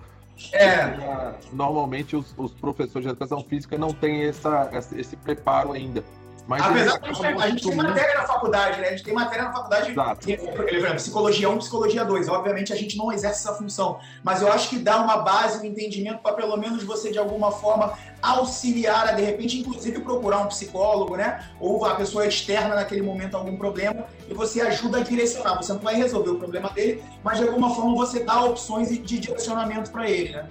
É. 0.52 1.34
Normalmente 1.52 2.16
os, 2.16 2.34
os, 2.36 2.52
professores 2.52 3.04
de 3.04 3.10
educação 3.10 3.44
física 3.44 3.76
não 3.76 3.92
têm 3.92 4.24
essa, 4.24 4.70
esse 4.96 5.16
preparo 5.16 5.72
ainda 5.72 6.02
Mas 6.50 6.62
Apesar 6.62 6.98
que 6.98 7.08
a 7.08 7.12
gente, 7.12 7.22
tem, 7.22 7.42
a 7.42 7.48
gente 7.48 7.62
tem 7.62 7.76
matéria 7.76 8.14
na 8.14 8.26
faculdade, 8.26 8.80
né? 8.80 8.88
A 8.88 8.90
gente 8.90 9.04
tem 9.04 9.14
matéria 9.14 9.44
na 9.44 9.52
faculdade, 9.52 9.94
que, 10.18 10.36
por 10.36 10.68
exemplo, 10.68 10.96
psicologia 10.96 11.48
1, 11.48 11.58
psicologia 11.58 12.04
2. 12.04 12.28
Obviamente 12.28 12.72
a 12.72 12.76
gente 12.76 12.98
não 12.98 13.12
exerce 13.12 13.46
essa 13.46 13.56
função, 13.56 14.00
mas 14.24 14.42
eu 14.42 14.52
acho 14.52 14.68
que 14.68 14.76
dá 14.80 15.00
uma 15.00 15.18
base, 15.18 15.60
um 15.60 15.64
entendimento 15.64 16.18
para 16.18 16.32
pelo 16.32 16.56
menos 16.56 16.82
você 16.82 17.12
de 17.12 17.20
alguma 17.20 17.52
forma 17.52 17.96
auxiliar 18.20 19.10
a 19.10 19.12
de 19.12 19.22
repente, 19.22 19.60
inclusive 19.60 20.00
procurar 20.00 20.38
um 20.38 20.48
psicólogo, 20.48 21.16
né? 21.16 21.48
Ou 21.60 21.84
a 21.84 21.94
pessoa 21.94 22.26
externa 22.26 22.74
naquele 22.74 23.02
momento 23.02 23.36
algum 23.36 23.56
problema 23.56 24.06
e 24.28 24.34
você 24.34 24.60
ajuda 24.60 24.98
a 24.98 25.02
direcionar. 25.04 25.54
Você 25.54 25.72
não 25.72 25.80
vai 25.80 25.94
resolver 25.94 26.30
o 26.30 26.36
problema 26.36 26.68
dele, 26.70 27.00
mas 27.22 27.38
de 27.38 27.46
alguma 27.46 27.72
forma 27.72 27.94
você 27.94 28.24
dá 28.24 28.42
opções 28.42 28.88
de 28.88 29.20
direcionamento 29.20 29.92
para 29.92 30.10
ele, 30.10 30.32
né? 30.32 30.48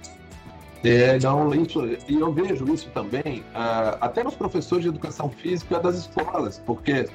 É, 0.82 1.18
não, 1.18 1.54
isso, 1.54 1.84
e 2.08 2.18
eu 2.18 2.32
vejo 2.32 2.64
isso 2.72 2.88
também, 2.90 3.40
uh, 3.40 3.98
até 4.00 4.24
nos 4.24 4.34
professores 4.34 4.82
de 4.82 4.88
educação 4.88 5.28
física 5.28 5.78
das 5.78 5.96
escolas, 5.96 6.58
porque 6.64 7.06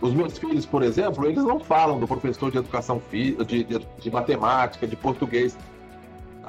os 0.00 0.12
meus 0.12 0.36
filhos, 0.36 0.66
por 0.66 0.82
exemplo, 0.82 1.24
eles 1.24 1.44
não 1.44 1.60
falam 1.60 2.00
do 2.00 2.08
professor 2.08 2.50
de 2.50 2.58
educação 2.58 2.98
física, 2.98 3.44
de, 3.44 3.62
de, 3.62 3.78
de 3.78 4.10
matemática, 4.10 4.86
de 4.86 4.96
português. 4.96 5.56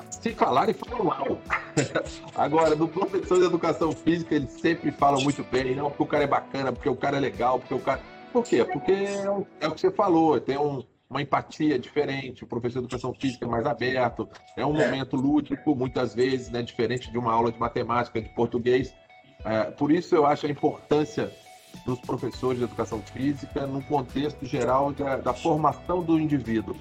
Se 0.10 0.34
falarem, 0.34 0.74
falam 0.74 1.05
mal. 1.05 1.38
Agora, 2.36 2.75
do 2.75 2.88
professor 2.88 3.39
de 3.39 3.45
educação 3.45 3.91
física, 3.91 4.34
eles 4.34 4.51
sempre 4.51 4.91
falam 4.91 5.22
muito 5.22 5.43
bem, 5.51 5.75
não, 5.75 5.89
porque 5.89 6.03
o 6.03 6.07
cara 6.07 6.24
é 6.24 6.27
bacana, 6.27 6.72
porque 6.72 6.89
o 6.89 6.95
cara 6.95 7.17
é 7.17 7.19
legal, 7.19 7.60
porque 7.60 7.74
o 7.75 7.79
cara. 7.79 8.01
Por 8.34 8.43
quê? 8.43 8.65
Porque 8.65 8.91
é 8.91 9.25
é 9.62 9.67
o 9.67 9.72
que 9.72 9.81
você 9.81 9.91
falou, 9.91 10.39
tem 10.39 10.57
um, 10.57 10.84
uma 11.09 11.21
empatia 11.21 11.77
diferente, 11.77 12.43
o 12.43 12.47
professor 12.47 12.79
de 12.79 12.85
educação 12.85 13.13
física 13.13 13.45
é 13.45 13.47
mais 13.47 13.65
aberto, 13.65 14.27
é 14.57 14.65
um 14.65 14.74
momento 14.74 15.15
lúdico, 15.15 15.75
muitas 15.75 16.15
vezes, 16.15 16.50
né, 16.50 16.62
diferente 16.62 17.12
de 17.12 17.17
uma 17.17 17.31
aula 17.31 17.51
de 17.51 17.59
matemática, 17.59 18.21
de 18.21 18.29
português. 18.29 18.93
É, 19.43 19.65
por 19.71 19.91
isso 19.91 20.15
eu 20.15 20.25
acho 20.25 20.47
a 20.47 20.50
importância 20.50 21.31
dos 21.86 22.00
professores 22.00 22.60
de 22.60 22.65
educação 22.65 23.01
física 23.13 23.65
no 23.65 23.82
contexto 23.84 24.46
geral 24.46 24.91
da, 24.94 25.17
da 25.17 25.34
formação 25.34 26.01
do 26.01 26.20
indivíduo. 26.20 26.75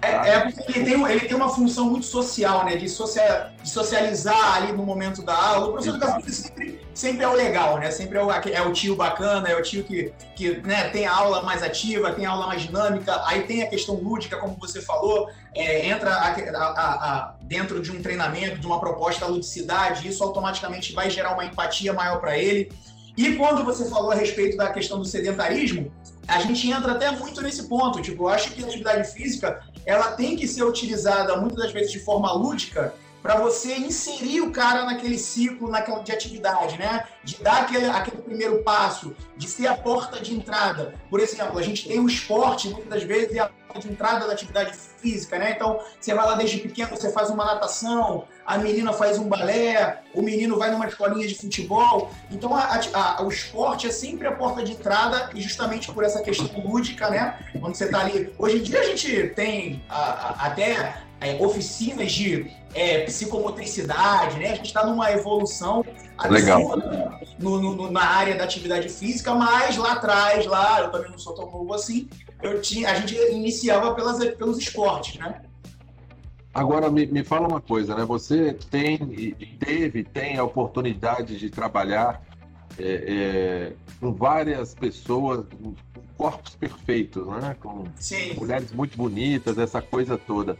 É, 0.00 0.10
é, 0.10 0.40
porque 0.40 0.78
ele 0.78 0.84
tem, 0.84 1.10
ele 1.10 1.20
tem 1.20 1.36
uma 1.36 1.48
função 1.48 1.90
muito 1.90 2.06
social, 2.06 2.64
né? 2.64 2.76
De, 2.76 2.88
social, 2.88 3.50
de 3.60 3.68
socializar 3.68 4.56
ali 4.56 4.72
no 4.72 4.84
momento 4.84 5.22
da 5.22 5.34
aula. 5.34 5.66
O 5.66 5.72
professor 5.72 5.90
de 5.90 5.96
educação 5.96 6.22
física 6.22 6.48
sempre, 6.48 6.80
sempre 6.94 7.24
é 7.24 7.28
o 7.28 7.32
legal, 7.32 7.78
né? 7.78 7.90
Sempre 7.90 8.18
é 8.18 8.22
o, 8.22 8.30
é 8.30 8.62
o 8.62 8.72
tio 8.72 8.94
bacana, 8.94 9.48
é 9.48 9.56
o 9.56 9.62
tio 9.62 9.82
que, 9.82 10.12
que 10.36 10.58
né, 10.58 10.88
tem 10.90 11.04
a 11.06 11.12
aula 11.12 11.42
mais 11.42 11.64
ativa, 11.64 12.12
tem 12.12 12.26
a 12.26 12.30
aula 12.30 12.46
mais 12.46 12.62
dinâmica. 12.62 13.20
Aí 13.26 13.42
tem 13.42 13.62
a 13.62 13.68
questão 13.68 13.96
lúdica, 13.96 14.36
como 14.36 14.56
você 14.60 14.80
falou, 14.80 15.28
é, 15.54 15.88
entra 15.88 16.12
a, 16.12 16.28
a, 16.28 17.16
a, 17.16 17.34
dentro 17.42 17.82
de 17.82 17.90
um 17.90 18.00
treinamento, 18.00 18.58
de 18.58 18.66
uma 18.66 18.78
proposta 18.78 19.24
a 19.24 19.28
ludicidade, 19.28 20.06
isso 20.06 20.22
automaticamente 20.22 20.92
vai 20.92 21.10
gerar 21.10 21.32
uma 21.32 21.44
empatia 21.44 21.92
maior 21.92 22.20
para 22.20 22.38
ele. 22.38 22.70
E 23.18 23.34
quando 23.34 23.64
você 23.64 23.84
falou 23.86 24.12
a 24.12 24.14
respeito 24.14 24.56
da 24.56 24.72
questão 24.72 24.96
do 25.00 25.04
sedentarismo, 25.04 25.90
a 26.28 26.38
gente 26.38 26.70
entra 26.70 26.92
até 26.92 27.10
muito 27.10 27.42
nesse 27.42 27.64
ponto. 27.64 28.00
Tipo, 28.00 28.22
eu 28.22 28.28
acho 28.28 28.52
que 28.52 28.62
a 28.62 28.66
atividade 28.68 29.12
física 29.12 29.60
ela 29.84 30.12
tem 30.12 30.36
que 30.36 30.46
ser 30.46 30.62
utilizada 30.62 31.36
muitas 31.36 31.64
das 31.64 31.72
vezes 31.72 31.90
de 31.90 31.98
forma 31.98 32.32
lúdica 32.32 32.94
para 33.22 33.36
você 33.36 33.74
inserir 33.76 34.40
o 34.40 34.50
cara 34.50 34.84
naquele 34.84 35.18
ciclo 35.18 35.68
naquela, 35.68 36.02
de 36.02 36.12
atividade, 36.12 36.78
né? 36.78 37.04
De 37.24 37.42
dar 37.42 37.62
aquele, 37.62 37.86
aquele 37.86 38.22
primeiro 38.22 38.62
passo, 38.62 39.14
de 39.36 39.48
ser 39.48 39.66
a 39.66 39.76
porta 39.76 40.20
de 40.20 40.34
entrada. 40.34 40.94
Por 41.10 41.20
exemplo, 41.20 41.58
a 41.58 41.62
gente 41.62 41.88
tem 41.88 41.98
o 41.98 42.06
esporte, 42.06 42.68
muitas 42.68 42.88
das 42.88 43.02
vezes, 43.02 43.34
é 43.34 43.40
a 43.40 43.48
porta 43.48 43.80
de 43.80 43.92
entrada 43.92 44.26
da 44.26 44.32
atividade 44.32 44.72
física, 44.98 45.38
né? 45.38 45.52
Então, 45.52 45.80
você 46.00 46.14
vai 46.14 46.26
lá 46.26 46.34
desde 46.34 46.58
pequeno, 46.58 46.90
você 46.90 47.12
faz 47.12 47.30
uma 47.30 47.44
natação, 47.44 48.26
a 48.46 48.56
menina 48.58 48.92
faz 48.92 49.18
um 49.18 49.28
balé, 49.28 50.02
o 50.14 50.22
menino 50.22 50.58
vai 50.58 50.70
numa 50.70 50.86
escolinha 50.86 51.26
de 51.26 51.34
futebol. 51.34 52.10
Então, 52.30 52.54
a, 52.54 52.80
a, 52.94 53.22
o 53.22 53.28
esporte 53.28 53.86
é 53.86 53.90
sempre 53.90 54.26
a 54.26 54.32
porta 54.32 54.62
de 54.62 54.72
entrada 54.72 55.30
e 55.34 55.40
justamente 55.40 55.92
por 55.92 56.04
essa 56.04 56.22
questão 56.22 56.48
lúdica, 56.60 57.10
né? 57.10 57.38
Quando 57.60 57.74
você 57.74 57.84
está 57.84 58.00
ali... 58.00 58.32
Hoje 58.38 58.58
em 58.58 58.62
dia 58.62 58.80
a 58.80 58.84
gente 58.84 59.28
tem 59.30 59.82
a, 59.88 60.46
até 60.46 61.07
é, 61.20 61.34
oficinas 61.44 62.12
de 62.12 62.50
é, 62.74 63.00
psicomotricidade, 63.04 64.38
né? 64.38 64.52
A 64.52 64.54
gente 64.54 64.66
está 64.66 64.86
numa 64.86 65.10
evolução 65.10 65.84
Legal. 66.28 66.76
No, 67.38 67.60
no, 67.60 67.90
na 67.90 68.02
área 68.02 68.36
da 68.36 68.44
atividade 68.44 68.88
física, 68.88 69.34
mas 69.34 69.76
lá 69.76 69.92
atrás, 69.92 70.44
lá, 70.46 70.80
eu 70.80 70.90
também 70.90 71.10
não 71.10 71.18
sou 71.18 71.34
tão 71.34 71.48
novo 71.48 71.72
assim, 71.72 72.08
eu 72.42 72.60
tinha, 72.60 72.90
a 72.90 72.94
gente 72.94 73.14
iniciava 73.32 73.94
pelas, 73.94 74.18
pelos 74.34 74.58
esportes, 74.58 75.18
né? 75.20 75.42
Agora, 76.52 76.90
me, 76.90 77.06
me 77.06 77.22
fala 77.22 77.46
uma 77.46 77.60
coisa, 77.60 77.94
né? 77.94 78.04
Você 78.04 78.52
tem, 78.68 78.98
teve, 79.60 80.02
tem 80.02 80.36
a 80.38 80.42
oportunidade 80.42 81.38
de 81.38 81.50
trabalhar 81.50 82.20
é, 82.78 82.82
é, 82.84 83.72
com 84.00 84.12
várias 84.12 84.74
pessoas, 84.74 85.46
com 85.62 85.74
corpos 86.16 86.56
perfeitos, 86.56 87.24
né? 87.26 87.56
Com 87.60 87.84
Sim. 87.94 88.34
mulheres 88.34 88.72
muito 88.72 88.96
bonitas, 88.96 89.56
essa 89.56 89.80
coisa 89.80 90.18
toda. 90.18 90.58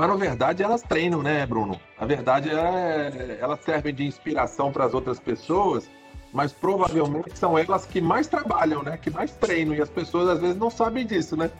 Mas 0.00 0.08
na 0.08 0.16
verdade 0.16 0.62
elas 0.62 0.80
treinam, 0.80 1.22
né, 1.22 1.44
Bruno? 1.44 1.78
A 1.98 2.06
verdade 2.06 2.48
é 2.48 3.36
elas 3.38 3.60
servem 3.62 3.94
de 3.94 4.06
inspiração 4.06 4.72
para 4.72 4.86
as 4.86 4.94
outras 4.94 5.20
pessoas, 5.20 5.90
mas 6.32 6.54
provavelmente 6.54 7.38
são 7.38 7.58
elas 7.58 7.84
que 7.84 8.00
mais 8.00 8.26
trabalham, 8.26 8.82
né? 8.82 8.96
Que 8.96 9.10
mais 9.10 9.32
treinam 9.32 9.74
e 9.74 9.82
as 9.82 9.90
pessoas 9.90 10.30
às 10.30 10.40
vezes 10.40 10.56
não 10.56 10.70
sabem 10.70 11.04
disso, 11.04 11.36
né? 11.36 11.50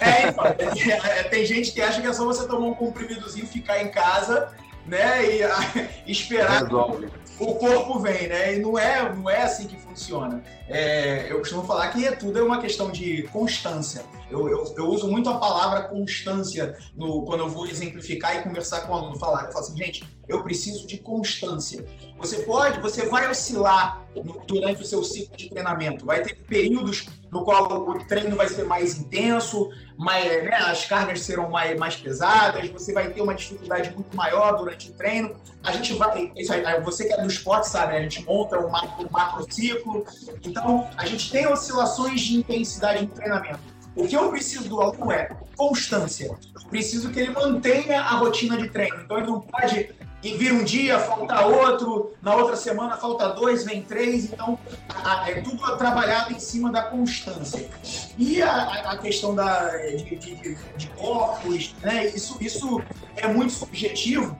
É, 0.00 0.28
então, 0.28 0.46
é, 0.46 1.24
tem 1.24 1.44
gente 1.44 1.72
que 1.72 1.82
acha 1.82 2.00
que 2.00 2.06
é 2.06 2.12
só 2.14 2.24
você 2.24 2.48
tomar 2.48 2.68
um 2.68 2.74
comprimidozinho, 2.74 3.46
ficar 3.46 3.82
em 3.82 3.90
casa, 3.90 4.48
né? 4.86 5.36
E 5.36 5.42
a, 5.42 5.58
esperar 6.08 6.62
Resolve. 6.62 7.06
O 7.40 7.54
corpo 7.54 7.98
vem, 7.98 8.28
né? 8.28 8.56
E 8.56 8.58
não 8.60 8.78
é, 8.78 9.12
não 9.14 9.28
é 9.28 9.42
assim 9.42 9.66
que 9.66 9.76
funciona. 9.76 10.42
É, 10.68 11.32
eu 11.32 11.38
costumo 11.38 11.64
falar 11.64 11.88
que 11.88 12.06
é, 12.06 12.12
tudo 12.12 12.38
é 12.38 12.42
uma 12.42 12.60
questão 12.60 12.90
de 12.90 13.22
constância. 13.32 14.04
Eu, 14.30 14.48
eu, 14.48 14.74
eu, 14.76 14.88
uso 14.88 15.08
muito 15.08 15.28
a 15.28 15.38
palavra 15.38 15.88
constância 15.88 16.76
no, 16.94 17.24
quando 17.24 17.40
eu 17.40 17.48
vou 17.48 17.66
exemplificar 17.66 18.36
e 18.36 18.42
conversar 18.42 18.82
com 18.82 18.92
o 18.92 18.96
aluno. 18.96 19.18
Falar, 19.18 19.46
eu 19.46 19.52
falo 19.52 19.64
assim, 19.64 19.76
gente, 19.76 20.04
eu 20.28 20.42
preciso 20.42 20.86
de 20.86 20.98
constância. 20.98 21.84
Você 22.20 22.42
pode, 22.42 22.80
você 22.80 23.06
vai 23.06 23.30
oscilar 23.30 24.02
durante 24.46 24.82
o 24.82 24.84
seu 24.84 25.02
ciclo 25.02 25.34
de 25.36 25.48
treinamento. 25.48 26.04
Vai 26.04 26.22
ter 26.22 26.34
períodos 26.34 27.06
no 27.32 27.44
qual 27.44 27.88
o 27.88 28.04
treino 28.04 28.36
vai 28.36 28.46
ser 28.46 28.64
mais 28.64 28.98
intenso, 28.98 29.70
mais, 29.96 30.26
né, 30.44 30.54
as 30.54 30.84
cargas 30.84 31.22
serão 31.22 31.48
mais, 31.48 31.78
mais 31.78 31.96
pesadas, 31.96 32.68
você 32.68 32.92
vai 32.92 33.08
ter 33.08 33.22
uma 33.22 33.34
dificuldade 33.34 33.90
muito 33.94 34.14
maior 34.14 34.58
durante 34.58 34.90
o 34.90 34.92
treino. 34.92 35.34
A 35.62 35.72
gente 35.72 35.94
vai, 35.94 36.30
isso 36.36 36.52
aí, 36.52 36.62
você 36.82 37.06
que 37.06 37.12
é 37.14 37.22
do 37.22 37.28
esporte 37.28 37.68
sabe, 37.68 37.92
né? 37.92 38.00
a 38.00 38.02
gente 38.02 38.22
monta 38.24 38.58
um 38.58 38.68
macro, 38.68 39.06
um 39.06 39.10
macro 39.10 39.46
ciclo. 39.50 40.04
Então, 40.44 40.90
a 40.98 41.06
gente 41.06 41.30
tem 41.30 41.46
oscilações 41.46 42.20
de 42.20 42.36
intensidade 42.36 43.02
no 43.02 43.08
treinamento. 43.08 43.60
O 43.96 44.06
que 44.06 44.16
eu 44.16 44.30
preciso 44.30 44.68
do 44.68 44.80
aluno 44.80 45.10
é 45.10 45.28
constância. 45.56 46.26
Eu 46.26 46.68
preciso 46.68 47.10
que 47.10 47.20
ele 47.20 47.30
mantenha 47.32 48.00
a 48.00 48.16
rotina 48.16 48.56
de 48.56 48.68
treino. 48.68 49.02
Então 49.02 49.18
ele 49.18 49.26
não 49.26 49.40
pode 49.40 49.92
ir 50.22 50.36
vir 50.36 50.52
um 50.52 50.62
dia, 50.62 50.98
faltar 50.98 51.46
outro, 51.46 52.12
na 52.22 52.34
outra 52.34 52.56
semana 52.56 52.96
falta 52.96 53.28
dois, 53.30 53.64
vem 53.64 53.82
três. 53.82 54.24
Então 54.24 54.58
é 55.26 55.40
tudo 55.40 55.76
trabalhado 55.76 56.32
em 56.32 56.40
cima 56.40 56.70
da 56.70 56.82
constância. 56.82 57.68
E 58.18 58.42
a, 58.42 58.90
a 58.90 58.98
questão 58.98 59.34
da, 59.34 59.68
de, 59.76 60.16
de, 60.16 60.56
de 60.76 60.86
corpos, 60.96 61.74
né? 61.82 62.06
isso, 62.06 62.36
isso 62.40 62.82
é 63.16 63.26
muito 63.26 63.52
subjetivo 63.52 64.36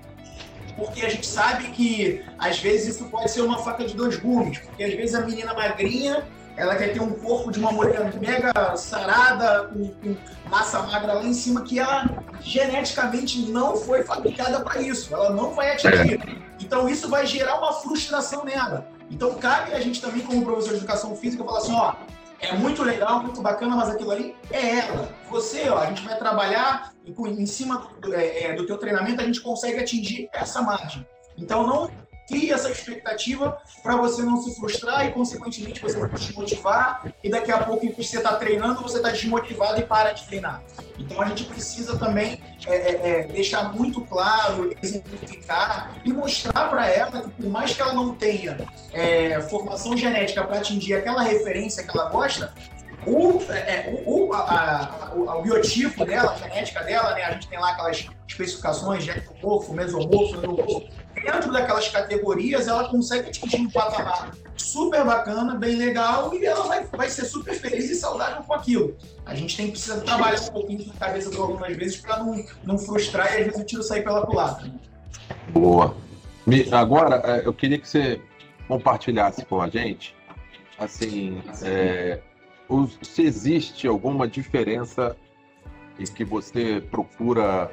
porque 0.76 1.04
a 1.04 1.10
gente 1.10 1.26
sabe 1.26 1.68
que 1.72 2.24
às 2.38 2.58
vezes 2.58 2.94
isso 2.94 3.04
pode 3.06 3.30
ser 3.30 3.42
uma 3.42 3.58
faca 3.58 3.84
de 3.84 3.94
dois 3.94 4.16
gumes, 4.16 4.58
porque 4.58 4.82
às 4.82 4.94
vezes 4.94 5.14
a 5.14 5.20
menina 5.20 5.52
magrinha 5.52 6.26
ela 6.60 6.76
quer 6.76 6.92
ter 6.92 7.00
um 7.00 7.12
corpo 7.12 7.50
de 7.50 7.58
uma 7.58 7.72
mulher 7.72 8.14
mega 8.20 8.76
sarada, 8.76 9.68
com, 9.68 9.88
com 9.88 10.16
massa 10.50 10.82
magra 10.82 11.14
lá 11.14 11.24
em 11.24 11.32
cima, 11.32 11.62
que 11.62 11.78
ela 11.78 12.04
geneticamente 12.42 13.50
não 13.50 13.76
foi 13.76 14.02
fabricada 14.02 14.60
para 14.60 14.82
isso, 14.82 15.14
ela 15.14 15.30
não 15.30 15.54
vai 15.54 15.72
atingir. 15.72 16.20
Então 16.60 16.86
isso 16.86 17.08
vai 17.08 17.26
gerar 17.26 17.58
uma 17.58 17.72
frustração 17.72 18.44
nela. 18.44 18.86
Então 19.10 19.34
cabe 19.36 19.72
a 19.72 19.80
gente 19.80 20.02
também, 20.02 20.20
como 20.22 20.44
professor 20.44 20.72
de 20.72 20.76
educação 20.76 21.16
física, 21.16 21.42
falar 21.42 21.60
assim, 21.60 21.74
ó, 21.74 21.94
é 22.40 22.52
muito 22.52 22.82
legal, 22.82 23.22
muito 23.22 23.40
bacana, 23.40 23.74
mas 23.74 23.88
aquilo 23.88 24.10
ali 24.10 24.36
é 24.50 24.80
ela. 24.80 25.08
Você, 25.30 25.66
ó, 25.70 25.78
a 25.78 25.86
gente 25.86 26.02
vai 26.02 26.18
trabalhar 26.18 26.92
em 27.06 27.46
cima 27.46 27.88
do, 28.02 28.14
é, 28.14 28.44
é, 28.44 28.52
do 28.52 28.66
teu 28.66 28.76
treinamento, 28.76 29.22
a 29.22 29.24
gente 29.24 29.40
consegue 29.40 29.78
atingir 29.78 30.28
essa 30.34 30.60
margem. 30.60 31.06
Então 31.38 31.66
não 31.66 31.90
cria 32.30 32.54
essa 32.54 32.70
expectativa 32.70 33.60
para 33.82 33.96
você 33.96 34.22
não 34.22 34.40
se 34.40 34.54
frustrar 34.54 35.04
e, 35.06 35.10
consequentemente, 35.10 35.82
você 35.82 35.98
se 36.00 36.26
desmotivar 36.26 37.12
e 37.22 37.28
daqui 37.28 37.50
a 37.50 37.58
pouco, 37.58 37.84
enquanto 37.84 38.06
você 38.06 38.18
está 38.18 38.36
treinando, 38.36 38.80
você 38.80 38.98
está 38.98 39.10
desmotivado 39.10 39.80
e 39.80 39.82
para 39.82 40.12
de 40.12 40.24
treinar. 40.26 40.62
Então, 40.96 41.20
a 41.20 41.26
gente 41.26 41.44
precisa 41.44 41.98
também 41.98 42.40
é, 42.66 42.74
é, 42.74 43.10
é 43.10 43.22
deixar 43.24 43.74
muito 43.74 44.00
claro, 44.02 44.74
exemplificar 44.80 46.00
e 46.04 46.12
mostrar 46.12 46.68
para 46.70 46.86
ela 46.88 47.22
que, 47.22 47.30
por 47.30 47.50
mais 47.50 47.74
que 47.74 47.82
ela 47.82 47.92
não 47.92 48.14
tenha 48.14 48.56
é, 48.92 49.40
formação 49.42 49.96
genética 49.96 50.44
para 50.44 50.58
atingir 50.58 50.94
aquela 50.94 51.22
referência 51.22 51.82
que 51.82 51.90
ela 51.98 52.08
gosta, 52.08 52.54
o, 53.06 53.40
é, 53.50 53.54
é 53.54 54.02
o, 54.06 54.32
a, 54.32 55.10
a, 55.12 55.38
o, 55.38 55.42
biotipo 55.42 56.04
dela, 56.04 56.32
a 56.32 56.36
genética 56.36 56.82
dela, 56.84 57.14
né? 57.14 57.24
A 57.24 57.32
gente 57.32 57.48
tem 57.48 57.58
lá 57.58 57.70
aquelas 57.70 58.06
especificações 58.28 59.04
de 59.04 59.10
ectomorfo, 59.10 59.72
mesomorfo, 59.72 60.36
endomorfo. 60.36 60.88
Dentro 61.14 61.52
daquelas 61.52 61.88
categorias, 61.88 62.68
ela 62.68 62.88
consegue 62.88 63.28
atingir 63.28 63.56
um 63.56 63.70
patamar 63.70 64.30
super 64.56 65.04
bacana, 65.04 65.54
bem 65.54 65.76
legal, 65.76 66.32
e 66.34 66.44
ela 66.44 66.64
vai, 66.64 66.84
vai 66.84 67.08
ser 67.08 67.24
super 67.24 67.54
feliz 67.54 67.90
e 67.90 67.94
saudável 67.94 68.42
com 68.42 68.54
aquilo. 68.54 68.96
A 69.24 69.34
gente 69.34 69.56
tem 69.56 69.66
que 69.66 69.72
precisar 69.72 70.00
trabalhar 70.00 70.40
um 70.40 70.52
pouquinho 70.52 70.86
na 70.86 70.94
cabeça 70.94 71.30
do 71.30 71.42
aluno 71.42 71.64
às 71.64 71.76
vezes 71.76 71.96
para 71.96 72.18
não, 72.18 72.44
não 72.64 72.78
frustrar 72.78 73.32
e 73.32 73.38
às 73.38 73.44
vezes 73.46 73.60
o 73.60 73.64
tiro 73.64 73.82
sair 73.82 74.02
pela 74.02 74.26
culatra. 74.26 74.70
Boa. 75.48 75.96
Agora, 76.72 77.22
é, 77.24 77.46
eu 77.46 77.52
queria 77.52 77.78
que 77.78 77.88
você 77.88 78.20
compartilhasse 78.66 79.44
com 79.44 79.60
a 79.60 79.68
gente, 79.68 80.14
assim, 80.78 81.42
é, 81.62 82.20
se 83.02 83.22
existe 83.22 83.86
alguma 83.86 84.28
diferença 84.28 85.16
e 85.98 86.04
que 86.04 86.24
você 86.24 86.82
procura, 86.90 87.70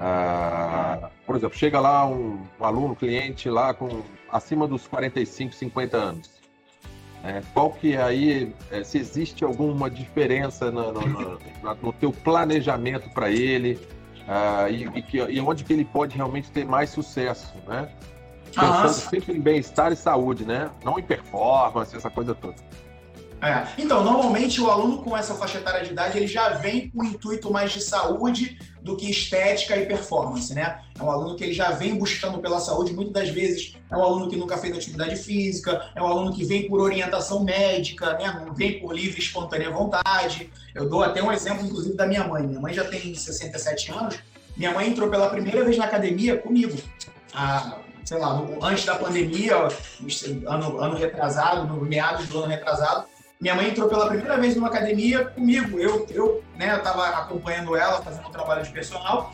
ah, 0.00 1.10
por 1.26 1.36
exemplo, 1.36 1.56
chega 1.56 1.78
lá 1.78 2.06
um, 2.06 2.40
um, 2.58 2.64
aluno, 2.64 2.96
cliente 2.96 3.48
lá 3.48 3.74
com 3.74 4.02
acima 4.30 4.66
dos 4.66 4.86
45, 4.86 5.54
50 5.54 5.96
anos. 5.96 6.38
É, 7.24 7.42
qual 7.52 7.72
que 7.72 7.94
é 7.94 8.02
aí, 8.02 8.54
é, 8.70 8.84
se 8.84 8.96
existe 8.96 9.44
alguma 9.44 9.90
diferença 9.90 10.70
no, 10.70 10.92
no, 10.92 11.00
no, 11.00 11.38
no 11.82 11.92
teu 11.92 12.12
planejamento 12.12 13.10
para 13.10 13.28
ele 13.28 13.78
ah, 14.28 14.68
e, 14.70 14.84
e, 14.84 15.02
que, 15.02 15.18
e 15.18 15.40
onde 15.40 15.64
que 15.64 15.72
ele 15.72 15.84
pode 15.84 16.16
realmente 16.16 16.50
ter 16.50 16.64
mais 16.64 16.90
sucesso, 16.90 17.54
né? 17.66 17.88
Pensando 18.54 18.82
Nossa. 18.82 19.10
sempre 19.10 19.36
em 19.36 19.40
bem-estar 19.40 19.92
e 19.92 19.96
saúde, 19.96 20.44
né? 20.44 20.70
Não 20.84 20.98
em 20.98 21.02
performance, 21.02 21.96
essa 21.96 22.10
coisa 22.10 22.34
toda. 22.34 22.54
É. 23.40 23.68
Então, 23.78 24.02
normalmente 24.02 24.60
o 24.60 24.68
aluno 24.68 24.98
com 24.98 25.16
essa 25.16 25.34
faixa 25.34 25.58
etária 25.58 25.84
de 25.84 25.92
idade, 25.92 26.18
ele 26.18 26.26
já 26.26 26.50
vem 26.50 26.90
com 26.90 27.02
o 27.02 27.04
intuito 27.04 27.52
mais 27.52 27.72
de 27.72 27.80
saúde 27.80 28.58
do 28.82 28.96
que 28.96 29.08
estética 29.08 29.76
e 29.76 29.86
performance, 29.86 30.52
né? 30.52 30.80
É 30.98 31.02
um 31.02 31.10
aluno 31.10 31.36
que 31.36 31.44
ele 31.44 31.52
já 31.52 31.70
vem 31.70 31.96
buscando 31.96 32.38
pela 32.38 32.58
saúde, 32.58 32.92
muitas 32.92 33.12
das 33.12 33.28
vezes 33.28 33.76
é 33.90 33.96
um 33.96 34.02
aluno 34.02 34.28
que 34.28 34.36
nunca 34.36 34.58
fez 34.58 34.76
atividade 34.76 35.16
física, 35.16 35.90
é 35.94 36.02
um 36.02 36.06
aluno 36.06 36.32
que 36.32 36.44
vem 36.44 36.68
por 36.68 36.80
orientação 36.80 37.44
médica, 37.44 38.14
né? 38.14 38.42
Não 38.44 38.52
vem 38.52 38.80
por 38.80 38.92
livre, 38.92 39.20
espontânea 39.20 39.70
vontade. 39.70 40.50
Eu 40.74 40.88
dou 40.88 41.02
até 41.02 41.22
um 41.22 41.30
exemplo, 41.30 41.64
inclusive, 41.64 41.96
da 41.96 42.06
minha 42.06 42.26
mãe. 42.26 42.44
Minha 42.44 42.60
mãe 42.60 42.74
já 42.74 42.84
tem 42.84 43.14
67 43.14 43.92
anos, 43.92 44.18
minha 44.56 44.72
mãe 44.72 44.88
entrou 44.88 45.08
pela 45.08 45.28
primeira 45.28 45.64
vez 45.64 45.76
na 45.76 45.84
academia 45.84 46.36
comigo. 46.36 46.76
Ah, 47.32 47.78
sei 48.04 48.18
lá, 48.18 48.42
antes 48.62 48.84
da 48.84 48.96
pandemia, 48.96 49.54
ano, 50.46 50.80
ano 50.80 50.96
retrasado, 50.96 51.66
no 51.66 51.84
meados 51.84 52.26
do 52.28 52.38
ano 52.38 52.48
retrasado, 52.48 53.04
minha 53.40 53.54
mãe 53.54 53.68
entrou 53.68 53.88
pela 53.88 54.08
primeira 54.08 54.36
vez 54.36 54.56
numa 54.56 54.68
academia 54.68 55.24
comigo. 55.26 55.78
Eu, 55.78 56.06
eu 56.10 56.42
né, 56.56 56.76
estava 56.76 57.06
acompanhando 57.08 57.76
ela, 57.76 58.02
fazendo 58.02 58.26
um 58.26 58.32
trabalho 58.32 58.64
de 58.64 58.70
personal, 58.70 59.32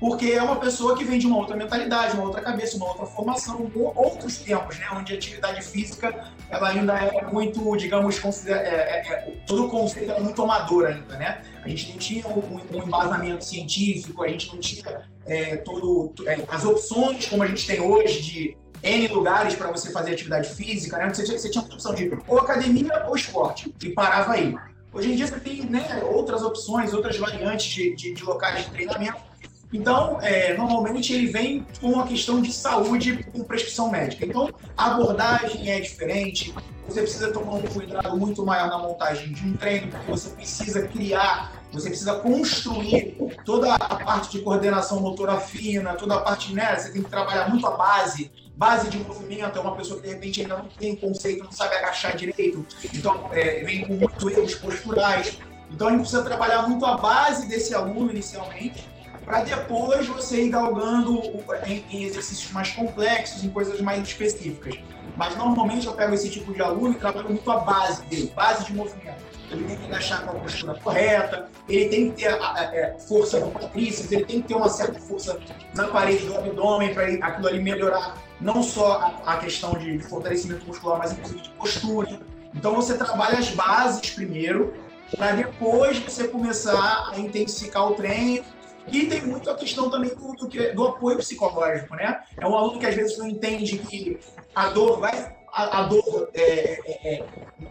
porque 0.00 0.32
é 0.32 0.42
uma 0.42 0.56
pessoa 0.56 0.96
que 0.96 1.04
vem 1.04 1.18
de 1.18 1.28
uma 1.28 1.36
outra 1.36 1.54
mentalidade, 1.54 2.14
uma 2.14 2.24
outra 2.24 2.40
cabeça, 2.40 2.76
uma 2.76 2.88
outra 2.88 3.06
formação, 3.06 3.70
outros 3.94 4.38
tempos, 4.38 4.76
né, 4.78 4.86
onde 4.92 5.12
a 5.12 5.16
atividade 5.16 5.62
física 5.62 6.32
ela 6.50 6.70
ainda 6.70 6.94
é 6.94 7.24
muito, 7.26 7.76
digamos, 7.76 8.18
considera, 8.18 8.60
é, 8.62 8.74
é, 8.74 9.12
é, 9.12 9.34
todo 9.46 9.66
o 9.66 9.70
conceito 9.70 10.10
é 10.10 10.18
muito 10.18 10.42
amador 10.42 10.86
ainda, 10.86 11.16
né? 11.16 11.42
A 11.62 11.68
gente 11.68 11.92
não 11.92 11.98
tinha 11.98 12.26
um, 12.26 12.60
um 12.72 12.82
embasamento 12.82 13.44
científico, 13.44 14.24
a 14.24 14.28
gente 14.28 14.52
não 14.52 14.58
tinha 14.58 15.02
é, 15.24 15.56
todo, 15.58 16.12
é, 16.26 16.36
as 16.48 16.64
opções 16.64 17.26
como 17.26 17.44
a 17.44 17.46
gente 17.46 17.64
tem 17.64 17.80
hoje 17.80 18.22
de 18.22 18.56
N 18.82 19.08
lugares 19.08 19.54
para 19.54 19.70
você 19.70 19.90
fazer 19.90 20.12
atividade 20.12 20.48
física, 20.48 20.98
né? 20.98 21.12
Você 21.12 21.26
você 21.26 21.48
tinha 21.48 21.62
uma 21.62 21.72
opção 21.72 21.94
de 21.94 22.10
ou 22.26 22.38
academia 22.38 23.04
ou 23.06 23.14
esporte, 23.14 23.72
e 23.82 23.90
parava 23.90 24.32
aí. 24.32 24.56
Hoje 24.92 25.12
em 25.12 25.16
dia 25.16 25.26
você 25.26 25.40
tem 25.40 25.64
né, 25.64 26.02
outras 26.04 26.42
opções, 26.42 26.92
outras 26.92 27.16
variantes 27.16 27.66
de, 27.66 27.94
de, 27.94 28.12
de 28.12 28.24
locais 28.24 28.64
de 28.64 28.70
treinamento. 28.70 29.32
Então, 29.72 30.20
é, 30.20 30.54
normalmente 30.54 31.14
ele 31.14 31.28
vem 31.28 31.66
com 31.80 31.92
uma 31.92 32.06
questão 32.06 32.42
de 32.42 32.52
saúde 32.52 33.24
com 33.32 33.42
prescrição 33.42 33.90
médica. 33.90 34.26
Então, 34.26 34.50
a 34.76 34.90
abordagem 34.90 35.70
é 35.70 35.80
diferente, 35.80 36.54
você 36.86 37.00
precisa 37.00 37.32
tomar 37.32 37.54
um 37.54 37.62
cuidado 37.62 38.14
muito 38.18 38.44
maior 38.44 38.68
na 38.68 38.76
montagem 38.76 39.32
de 39.32 39.46
um 39.46 39.56
treino, 39.56 39.88
porque 39.88 40.10
você 40.10 40.28
precisa 40.28 40.86
criar, 40.88 41.52
você 41.72 41.88
precisa 41.88 42.16
construir 42.16 43.16
toda 43.46 43.74
a 43.74 43.96
parte 44.04 44.32
de 44.32 44.40
coordenação 44.40 45.00
motora 45.00 45.40
fina, 45.40 45.94
toda 45.94 46.16
a 46.16 46.20
parte, 46.20 46.52
né? 46.52 46.76
Você 46.76 46.92
tem 46.92 47.02
que 47.02 47.08
trabalhar 47.08 47.48
muito 47.48 47.66
a 47.66 47.70
base 47.70 48.30
base 48.56 48.90
de 48.90 48.98
movimento, 48.98 49.58
é 49.58 49.60
uma 49.60 49.76
pessoa 49.76 50.00
que 50.00 50.06
de 50.06 50.14
repente 50.14 50.42
ainda 50.42 50.58
não 50.58 50.68
tem 50.68 50.94
conceito, 50.94 51.44
não 51.44 51.52
sabe 51.52 51.74
agachar 51.76 52.16
direito, 52.16 52.64
então 52.92 53.28
é, 53.32 53.64
vem 53.64 53.84
com 53.84 53.94
muitos 53.94 54.32
erros 54.32 54.54
posturais. 54.54 55.38
Então 55.70 55.88
a 55.88 55.90
gente 55.90 56.00
precisa 56.00 56.22
trabalhar 56.22 56.68
muito 56.68 56.84
a 56.84 56.96
base 56.96 57.48
desse 57.48 57.74
aluno 57.74 58.10
inicialmente, 58.10 58.86
para 59.24 59.42
depois 59.42 60.06
você 60.06 60.44
ir 60.44 60.50
galgando 60.50 61.22
em, 61.64 61.84
em, 61.90 62.04
exercícios 62.04 62.50
mais 62.52 62.70
complexos, 62.72 63.44
em 63.44 63.50
coisas 63.50 63.80
mais 63.80 64.02
específicas. 64.02 64.78
Mas 65.16 65.36
normalmente 65.36 65.86
eu 65.86 65.92
pego 65.92 66.14
esse 66.14 66.28
tipo 66.28 66.52
de 66.52 66.60
aluno 66.60 66.92
e 66.92 66.94
trabalho 66.96 67.28
muito 67.28 67.50
a 67.50 67.58
base 67.58 68.04
dele, 68.06 68.32
base 68.34 68.66
de 68.66 68.74
movimento. 68.74 69.22
Ele 69.50 69.64
tem 69.64 69.76
que 69.76 69.84
agachar 69.86 70.24
com 70.24 70.36
a 70.36 70.40
postura 70.40 70.74
correta, 70.74 71.48
ele 71.68 71.88
tem 71.88 72.10
que 72.10 72.22
ter 72.22 72.28
a, 72.28 72.36
a, 72.36 72.60
a 72.60 72.74
é, 72.74 72.98
força 72.98 73.38
no 73.38 73.50
patríceps, 73.50 74.10
ele 74.10 74.24
tem 74.24 74.42
que 74.42 74.48
ter 74.48 74.54
uma 74.54 74.68
certa 74.68 74.98
força 74.98 75.38
na 75.74 75.88
parede 75.88 76.26
do 76.26 76.36
abdômen 76.36 76.92
para 76.92 77.04
aquilo 77.04 77.48
ali 77.48 77.62
melhorar 77.62 78.16
não 78.42 78.62
só 78.62 78.92
a, 79.24 79.34
a 79.34 79.36
questão 79.38 79.72
de, 79.74 79.96
de, 79.96 80.04
fortalecimento 80.04 80.66
muscular, 80.66 80.98
mas 80.98 81.12
inclusive 81.12 81.40
de 81.40 81.50
postura. 81.50 82.20
Então 82.54 82.74
você 82.74 82.98
trabalha 82.98 83.38
as 83.38 83.50
bases 83.50 84.10
primeiro, 84.10 84.74
para 85.16 85.32
depois 85.32 85.98
você 85.98 86.28
começar 86.28 87.10
a 87.12 87.18
intensificar 87.18 87.90
o 87.90 87.94
treino. 87.94 88.44
E 88.88 89.06
tem 89.06 89.22
muito 89.22 89.48
a 89.48 89.54
questão 89.54 89.88
também 89.88 90.10
do, 90.10 90.32
do, 90.34 90.74
do 90.74 90.84
apoio 90.88 91.16
psicológico, 91.18 91.94
né? 91.94 92.22
É 92.36 92.46
um 92.46 92.56
aluno 92.56 92.80
que 92.80 92.86
às 92.86 92.94
vezes 92.96 93.16
não 93.16 93.28
entende 93.28 93.78
que 93.78 94.18
a 94.52 94.70
dor 94.70 94.98
vai 94.98 95.36
a, 95.52 95.80
a, 95.80 95.82
dor, 95.84 96.30
é, 96.34 96.40
é, 96.40 97.14
é, 97.14 97.24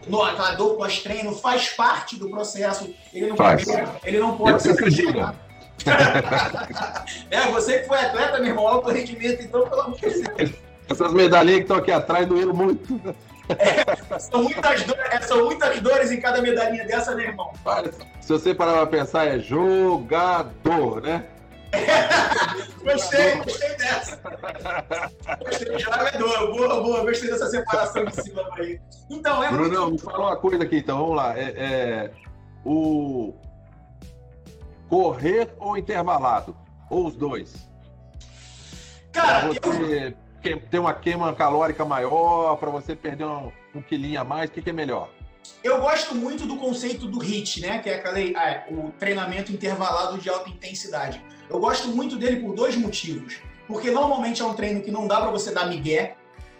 no, 0.06 0.22
a 0.22 0.54
dor 0.54 0.76
pós-treino 0.76 1.34
faz 1.34 1.70
parte 1.70 2.16
do 2.16 2.30
processo. 2.30 2.94
Ele 3.12 3.26
não 3.26 3.36
faz. 3.36 3.64
pode, 3.64 3.90
ele 4.04 4.18
não 4.20 4.38
pode 4.38 4.62
ser 4.62 4.76
é, 7.30 7.40
você 7.50 7.80
que 7.80 7.88
foi 7.88 7.98
atleta, 7.98 8.38
meu 8.38 8.48
irmão, 8.48 8.68
alto 8.68 8.90
rendimento, 8.90 9.42
então, 9.42 9.68
pelo 9.68 9.80
amor 9.82 9.98
de 9.98 10.22
Deus. 10.22 10.52
Essas 10.90 11.12
medalhinhas 11.12 11.58
que 11.58 11.64
estão 11.64 11.76
aqui 11.76 11.92
atrás 11.92 12.26
doeram 12.26 12.54
muito. 12.54 13.00
É, 13.48 14.18
são, 14.18 14.42
muitas 14.42 14.84
dores, 14.84 15.04
é, 15.10 15.20
são 15.20 15.44
muitas 15.44 15.80
dores 15.80 16.10
em 16.10 16.20
cada 16.20 16.40
medalhinha 16.40 16.86
dessa, 16.86 17.14
meu 17.14 17.26
irmão. 17.26 17.52
se 18.20 18.32
você 18.32 18.54
parar 18.54 18.72
para 18.74 18.86
pensar, 18.86 19.26
é 19.26 19.38
jogador, 19.38 21.02
né? 21.02 21.26
É, 21.72 22.84
gostei, 22.84 23.36
gostei 23.36 23.76
dessa. 23.76 24.20
Gostei 25.42 25.78
jogador. 25.78 26.52
Boa, 26.52 26.82
boa, 26.82 27.00
gostei 27.02 27.30
dessa 27.30 27.46
separação 27.48 28.04
de 28.04 28.22
cima 28.22 28.42
aí. 28.58 28.78
Então, 29.10 29.42
é. 29.42 29.50
Bruno, 29.50 29.90
me 29.92 29.98
fala 29.98 30.18
uma 30.18 30.36
coisa 30.36 30.62
aqui, 30.62 30.78
então, 30.78 30.98
vamos 30.98 31.16
lá. 31.16 31.36
É, 31.36 31.44
é, 31.56 32.10
o, 32.64 33.34
correr 34.92 35.48
ou 35.58 35.78
intervalado? 35.78 36.54
Ou 36.90 37.06
os 37.06 37.16
dois? 37.16 37.66
Cara, 39.10 39.48
pra 39.54 39.72
você 39.72 40.14
eu... 40.44 40.60
ter 40.60 40.78
uma 40.78 40.92
queima 40.92 41.34
calórica 41.34 41.82
maior, 41.82 42.56
para 42.56 42.68
você 42.68 42.94
perder 42.94 43.24
um, 43.24 43.50
um 43.74 43.80
quilinho 43.80 44.20
a 44.20 44.24
mais, 44.24 44.50
o 44.50 44.52
que, 44.52 44.60
que, 44.60 44.68
é 44.68 44.72
melhor? 44.72 45.08
Eu 45.64 45.80
gosto 45.80 46.14
muito 46.14 46.44
do 46.44 46.56
conceito 46.56 47.06
do 47.06 47.18
HIT, 47.18 47.62
né? 47.62 47.78
Que 47.78 47.88
é 47.88 47.94
aquele, 47.94 48.36
é, 48.36 48.66
o 48.70 48.90
treinamento 48.98 49.50
intervalado 49.50 50.18
de 50.18 50.28
alta 50.28 50.50
intensidade. 50.50 51.24
Eu 51.48 51.58
gosto 51.58 51.88
muito 51.88 52.16
dele 52.16 52.40
por 52.40 52.54
dois 52.54 52.76
motivos. 52.76 53.40
Porque 53.66 53.90
normalmente 53.90 54.42
é 54.42 54.44
um 54.44 54.52
treino 54.52 54.82
que 54.82 54.90
não 54.90 55.06
dá 55.06 55.22
para 55.22 55.30
você 55.30 55.54
dar 55.54 55.68
migué, 55.68 56.16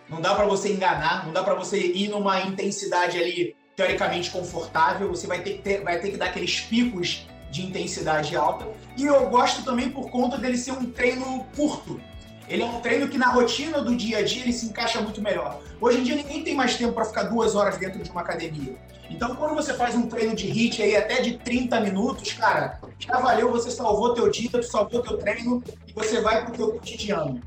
não 0.09 0.23
dá 0.23 0.35
para 0.35 0.47
você 0.47 0.73
enganar, 0.73 1.27
não 1.27 1.35
dá 1.35 1.43
para 1.43 1.53
você 1.53 1.79
ir 1.79 2.09
numa 2.09 2.41
intensidade 2.41 3.19
ali 3.19 3.55
teoricamente 3.77 4.31
confortável, 4.31 5.09
você 5.11 5.27
vai 5.27 5.43
ter 5.43 5.55
que 5.55 5.63
ter, 5.63 5.83
vai 5.83 5.99
ter 5.99 6.13
que 6.13 6.17
dar 6.17 6.27
aqueles 6.27 6.61
picos 6.61 7.27
de 7.53 7.65
intensidade 7.67 8.35
alta. 8.35 8.67
E 8.97 9.05
eu 9.05 9.29
gosto 9.29 9.63
também 9.63 9.91
por 9.91 10.11
conta 10.11 10.39
dele 10.39 10.57
ser 10.57 10.73
um 10.73 10.87
treino 10.87 11.47
curto. 11.55 12.01
Ele 12.49 12.63
é 12.63 12.67
um 12.67 12.81
treino 12.81 13.09
que 13.09 13.19
na 13.19 13.29
rotina 13.29 13.81
do 13.83 13.95
dia 13.95 14.19
a 14.19 14.23
dia 14.23 14.43
ele 14.43 14.53
se 14.53 14.67
encaixa 14.67 15.01
muito 15.01 15.23
melhor. 15.23 15.61
Hoje 15.81 16.01
em 16.01 16.03
dia 16.03 16.17
ninguém 16.17 16.43
tem 16.43 16.55
mais 16.55 16.77
tempo 16.77 16.93
para 16.93 17.05
ficar 17.05 17.25
duas 17.25 17.55
horas 17.55 17.79
dentro 17.79 18.03
de 18.03 18.11
uma 18.11 18.23
academia. 18.23 18.75
Então 19.09 19.37
quando 19.37 19.55
você 19.55 19.75
faz 19.75 19.95
um 19.95 20.09
treino 20.09 20.35
de 20.35 20.47
HIIT 20.47 20.83
aí 20.83 20.97
até 20.97 21.21
de 21.21 21.39
30 21.39 21.81
minutos, 21.81 22.33
cara, 22.33 22.81
já 22.99 23.21
valeu, 23.21 23.53
você 23.53 23.71
salvou 23.71 24.15
teu 24.15 24.31
dia, 24.31 24.51
tu 24.51 24.63
salvou 24.63 25.03
teu 25.03 25.19
treino 25.19 25.63
e 25.87 25.93
você 25.93 26.21
vai 26.21 26.45
pro 26.45 26.55
teu 26.55 26.73
cotidiano. 26.73 27.41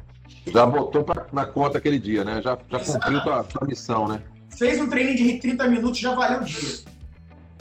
Já 0.47 0.65
botou 0.65 1.03
pra, 1.03 1.25
na 1.33 1.45
conta 1.45 1.79
aquele 1.79 1.99
dia, 1.99 2.23
né? 2.23 2.41
Já, 2.41 2.57
já 2.69 2.79
cumpriu 2.79 3.23
tua, 3.23 3.43
tua 3.43 3.67
missão, 3.67 4.07
né? 4.07 4.21
Fez 4.55 4.79
um 4.79 4.87
treino 4.87 5.15
de 5.15 5.23
HIIT 5.23 5.41
30 5.41 5.67
minutos, 5.67 5.99
já 5.99 6.13
valeu 6.13 6.41
o 6.41 6.43
dia. 6.43 6.79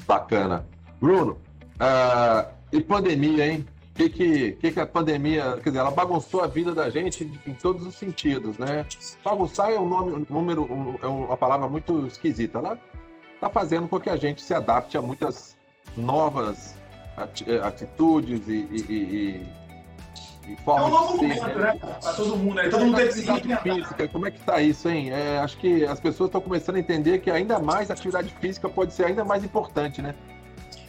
Bacana. 0.07 0.66
Bruno, 1.00 1.38
ah, 1.78 2.48
e 2.72 2.80
pandemia, 2.80 3.46
hein? 3.46 3.66
O 3.90 3.96
que, 3.96 4.08
que, 4.08 4.52
que, 4.52 4.72
que 4.72 4.80
a 4.80 4.87
pandemia, 4.87 5.56
quer 5.62 5.70
dizer, 5.70 5.78
ela 5.78 5.90
bagunçou 5.90 6.42
a 6.42 6.48
vida 6.48 6.74
da 6.74 6.90
gente 6.90 7.30
em 7.46 7.54
todos 7.54 7.87
os 7.87 7.94
sentidos, 7.94 8.58
né? 8.58 8.84
Bagunçar 9.24 9.70
é 9.70 9.78
um 9.78 9.88
nome, 9.88 10.12
um 10.12 10.26
número, 10.28 10.64
um, 10.64 10.96
é 11.00 11.06
uma 11.06 11.37
palavra 11.37 11.68
muito 11.68 12.04
esquisita. 12.06 12.58
Ela 12.58 12.78
está 13.34 13.48
fazendo 13.48 13.87
com 13.87 14.00
que 14.00 14.10
a 14.10 14.16
gente 14.16 14.42
se 14.42 14.52
adapte 14.52 14.96
a 14.96 15.02
muitas 15.02 15.56
novas 15.96 16.74
atitudes 17.62 18.48
e, 18.48 18.52
e, 18.72 18.92
e, 18.92 19.46
é 20.66 20.70
um 20.70 20.90
novo 20.90 21.16
momento, 21.16 21.46
né? 21.46 21.78
Para 21.78 22.12
todo 22.12 22.37
mundo. 22.37 22.54
Né? 22.56 22.68
Todo 22.68 22.84
mundo 22.84 22.96
teve 22.96 23.30
atividade 23.30 23.62
física, 23.62 24.08
como 24.08 24.26
é 24.26 24.30
que 24.30 24.38
está 24.38 24.60
isso, 24.60 24.88
hein? 24.88 25.10
É, 25.10 25.38
acho 25.38 25.56
que 25.56 25.84
as 25.84 26.00
pessoas 26.00 26.28
estão 26.28 26.40
começando 26.40 26.76
a 26.76 26.80
entender 26.80 27.20
que 27.20 27.30
ainda 27.30 27.58
mais 27.58 27.90
a 27.90 27.94
atividade 27.94 28.34
física 28.40 28.68
pode 28.68 28.92
ser 28.92 29.06
ainda 29.06 29.24
mais 29.24 29.44
importante, 29.44 30.02
né? 30.02 30.14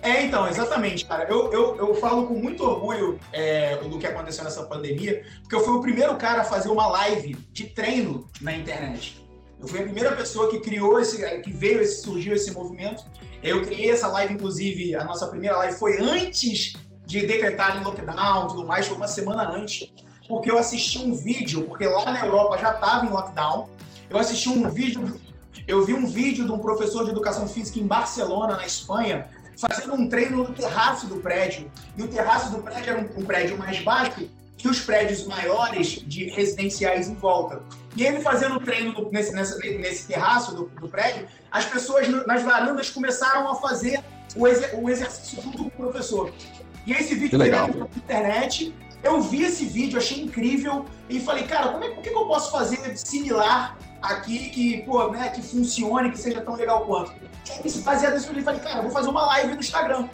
É, 0.05 0.23
então, 0.23 0.47
exatamente, 0.47 1.03
cara. 1.03 1.27
Eu, 1.27 1.51
eu, 1.51 1.77
eu 1.77 1.95
falo 1.95 2.27
com 2.27 2.35
muito 2.35 2.63
orgulho 2.63 3.19
é, 3.33 3.75
do 3.77 3.97
que 3.97 4.05
aconteceu 4.05 4.43
nessa 4.43 4.63
pandemia, 4.63 5.23
porque 5.41 5.55
eu 5.55 5.61
fui 5.61 5.73
o 5.73 5.81
primeiro 5.81 6.15
cara 6.15 6.41
a 6.41 6.45
fazer 6.45 6.69
uma 6.69 6.85
live 6.85 7.35
de 7.51 7.63
treino 7.65 8.29
na 8.39 8.55
internet. 8.55 9.25
Eu 9.59 9.67
fui 9.67 9.79
a 9.79 9.83
primeira 9.83 10.15
pessoa 10.15 10.47
que 10.51 10.59
criou 10.59 10.99
esse, 10.99 11.17
que 11.41 11.51
veio 11.51 11.81
esse, 11.81 12.03
surgiu 12.03 12.35
esse 12.35 12.51
movimento. 12.51 13.03
Eu 13.41 13.63
criei 13.63 13.89
essa 13.89 14.07
live, 14.09 14.35
inclusive, 14.35 14.95
a 14.95 15.03
nossa 15.03 15.25
primeira 15.25 15.57
live 15.57 15.75
foi 15.75 15.99
antes 15.99 16.73
de 17.03 17.25
decretarem 17.25 17.83
lockdown 17.83 18.45
e 18.45 18.47
tudo 18.49 18.65
mais, 18.65 18.85
foi 18.85 18.97
uma 18.97 19.07
semana 19.07 19.49
antes, 19.49 19.91
porque 20.27 20.51
eu 20.51 20.59
assisti 20.59 20.99
um 20.99 21.15
vídeo, 21.15 21.63
porque 21.63 21.85
lá 21.87 22.05
na 22.11 22.25
Europa 22.25 22.59
já 22.59 22.73
estava 22.73 23.05
em 23.05 23.09
lockdown, 23.09 23.69
eu 24.09 24.17
assisti 24.19 24.49
um 24.49 24.69
vídeo, 24.69 25.19
eu 25.67 25.83
vi 25.83 25.93
um 25.93 26.05
vídeo 26.05 26.45
de 26.45 26.51
um 26.51 26.59
professor 26.59 27.05
de 27.05 27.11
educação 27.11 27.47
física 27.47 27.79
em 27.79 27.87
Barcelona, 27.87 28.55
na 28.55 28.65
Espanha, 28.65 29.29
fazendo 29.57 29.93
um 29.93 30.07
treino 30.09 30.37
no 30.37 30.53
terraço 30.53 31.07
do 31.07 31.17
prédio. 31.17 31.71
E 31.97 32.03
o 32.03 32.07
terraço 32.07 32.51
do 32.51 32.61
prédio 32.61 32.91
era 32.91 32.99
um, 32.99 33.21
um 33.21 33.25
prédio 33.25 33.57
mais 33.57 33.79
baixo 33.81 34.27
que 34.57 34.67
os 34.67 34.79
prédios 34.79 35.25
maiores 35.25 36.01
de 36.05 36.25
residenciais 36.29 37.07
em 37.07 37.13
volta. 37.13 37.61
E 37.95 38.03
ele 38.03 38.19
fazendo 38.19 38.59
treino 38.59 39.09
nesse, 39.11 39.33
nesse, 39.33 39.77
nesse 39.77 40.07
terraço 40.07 40.55
do, 40.55 40.65
do, 40.65 40.87
prédio, 40.87 41.27
as 41.51 41.65
pessoas 41.65 42.07
nas 42.25 42.41
varandas 42.43 42.89
começaram 42.89 43.49
a 43.49 43.55
fazer 43.55 44.03
o, 44.35 44.47
exer, 44.47 44.71
o 44.75 44.89
exercício 44.89 45.41
junto 45.41 45.57
com 45.57 45.67
o 45.67 45.71
professor. 45.71 46.33
E 46.85 46.93
esse 46.93 47.15
vídeo 47.15 47.37
legal. 47.37 47.67
na 47.67 47.85
internet. 47.85 48.73
Eu 49.03 49.21
vi 49.21 49.43
esse 49.43 49.65
vídeo, 49.65 49.99
achei 49.99 50.23
incrível 50.23 50.83
e 51.07 51.19
falei, 51.19 51.43
cara, 51.43 51.67
como 51.67 51.83
é, 51.83 51.89
o 51.89 52.01
que, 52.01 52.09
eu 52.09 52.25
posso 52.25 52.51
fazer 52.51 52.97
similar 52.97 53.77
aqui 54.01 54.49
que, 54.49 54.81
pô, 54.83 55.11
né, 55.11 55.29
que 55.29 55.41
funcione, 55.41 56.11
que 56.11 56.17
seja 56.17 56.41
tão 56.41 56.55
legal 56.55 56.85
quanto? 56.85 57.13
E 57.13 57.51
aí, 57.51 57.81
baseado 57.81 58.13
nisso, 58.13 58.31
eu 58.31 58.43
falei, 58.43 58.59
cara, 58.59 58.81
vou 58.81 58.91
fazer 58.91 59.09
uma 59.09 59.25
live 59.27 59.53
no 59.53 59.59
Instagram. 59.59 60.09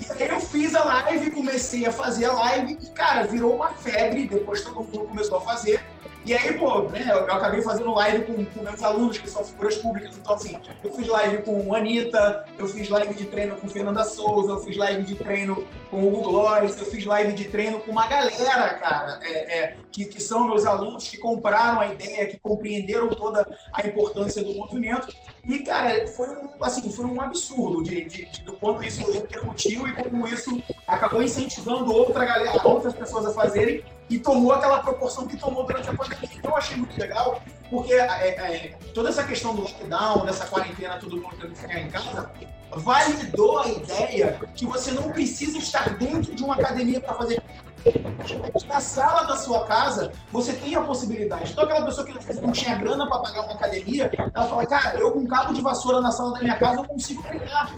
E 0.00 0.22
aí 0.22 0.28
eu 0.28 0.40
fiz 0.40 0.74
a 0.74 0.84
live, 0.84 1.30
comecei 1.30 1.86
a 1.86 1.92
fazer 1.92 2.24
a 2.24 2.32
live 2.32 2.78
e, 2.80 2.86
cara, 2.90 3.26
virou 3.26 3.54
uma 3.54 3.70
febre, 3.70 4.26
depois 4.26 4.62
todo 4.62 4.74
mundo 4.74 5.06
começou 5.06 5.38
a 5.38 5.40
fazer. 5.40 5.84
E 6.24 6.32
aí, 6.32 6.56
pô, 6.56 6.82
né, 6.82 7.04
eu 7.10 7.24
acabei 7.24 7.60
fazendo 7.62 7.92
live 7.94 8.24
com, 8.24 8.44
com, 8.44 8.62
meus 8.62 8.80
alunos, 8.80 9.18
que 9.18 9.28
são 9.28 9.44
figuras 9.44 9.76
públicas. 9.76 10.16
Então, 10.16 10.34
assim, 10.34 10.56
eu 10.84 10.92
fiz 10.92 11.08
live 11.08 11.42
com 11.42 11.74
Anitta, 11.74 12.44
eu 12.56 12.68
fiz 12.68 12.88
live 12.88 13.12
de 13.14 13.24
treino 13.24 13.56
com 13.56 13.68
Fernanda 13.68 14.04
Souza, 14.04 14.52
eu 14.52 14.60
fiz 14.60 14.76
live 14.76 15.02
de 15.02 15.16
treino 15.16 15.66
com 15.90 15.96
o 15.96 16.08
Hugo 16.08 16.22
Glóris, 16.22 16.78
eu 16.78 16.86
fiz 16.86 17.04
live 17.04 17.32
de 17.32 17.46
treino 17.46 17.80
com 17.80 17.90
uma 17.90 18.06
galera, 18.06 18.74
cara, 18.74 19.18
é, 19.24 19.58
é, 19.58 19.76
que, 19.90 20.04
que 20.04 20.22
são 20.22 20.46
meus 20.46 20.64
alunos, 20.64 21.08
que 21.08 21.18
compraram 21.18 21.80
a 21.80 21.88
ideia, 21.88 22.28
que 22.28 22.38
compreenderam 22.38 23.08
toda 23.08 23.44
a 23.72 23.84
importância 23.84 24.44
do 24.44 24.54
movimento. 24.54 25.12
E, 25.44 25.58
cara, 25.58 26.06
foi 26.06 26.28
um, 26.28 26.50
assim, 26.60 26.88
foi 26.92 27.04
um 27.04 27.20
absurdo 27.20 27.82
de, 27.82 28.04
de, 28.04 28.26
de 28.26 28.42
do 28.44 28.52
quanto 28.52 28.84
isso 28.84 29.10
repercutiu 29.10 29.88
e 29.88 29.92
como 29.92 30.28
isso 30.28 30.62
acabou 30.86 31.20
incentivando 31.20 31.92
outra 31.92 32.24
galera, 32.24 32.60
outras 32.64 32.94
pessoas 32.94 33.26
a 33.26 33.32
fazerem 33.32 33.82
e 34.12 34.18
tomou 34.18 34.52
aquela 34.52 34.80
proporção 34.80 35.26
que 35.26 35.38
tomou 35.38 35.64
durante 35.64 35.88
a 35.88 35.94
pandemia. 35.94 36.28
Então 36.36 36.50
eu 36.50 36.56
achei 36.56 36.76
muito 36.76 37.00
legal, 37.00 37.40
porque 37.70 37.94
é, 37.94 38.28
é, 38.28 38.78
toda 38.92 39.08
essa 39.08 39.24
questão 39.24 39.54
do 39.54 39.62
lockdown, 39.62 40.26
dessa 40.26 40.46
quarentena, 40.46 40.98
todo 40.98 41.16
mundo 41.16 41.34
tendo 41.40 41.52
que 41.52 41.58
ficar 41.58 41.80
em 41.80 41.88
casa, 41.88 42.30
validou 42.76 43.60
a 43.60 43.68
ideia 43.68 44.38
que 44.54 44.66
você 44.66 44.90
não 44.90 45.10
precisa 45.10 45.56
estar 45.56 45.96
dentro 45.96 46.34
de 46.34 46.44
uma 46.44 46.54
academia 46.54 47.00
para 47.00 47.14
fazer 47.14 47.42
na 48.68 48.80
sala 48.80 49.24
da 49.24 49.36
sua 49.36 49.64
casa, 49.64 50.12
você 50.30 50.52
tem 50.52 50.74
a 50.74 50.80
possibilidade. 50.82 51.52
Então, 51.52 51.64
aquela 51.64 51.84
pessoa 51.84 52.06
que 52.06 52.40
não 52.40 52.52
tinha 52.52 52.76
grana 52.76 53.06
para 53.08 53.18
pagar 53.18 53.42
uma 53.42 53.54
academia, 53.54 54.10
ela 54.16 54.46
fala, 54.46 54.66
cara, 54.66 54.98
eu 54.98 55.10
com 55.12 55.20
um 55.20 55.26
cabo 55.26 55.52
de 55.52 55.60
vassoura 55.60 56.00
na 56.00 56.10
sala 56.10 56.34
da 56.34 56.40
minha 56.40 56.56
casa, 56.56 56.80
eu 56.80 56.84
consigo 56.84 57.22
treinar. 57.22 57.74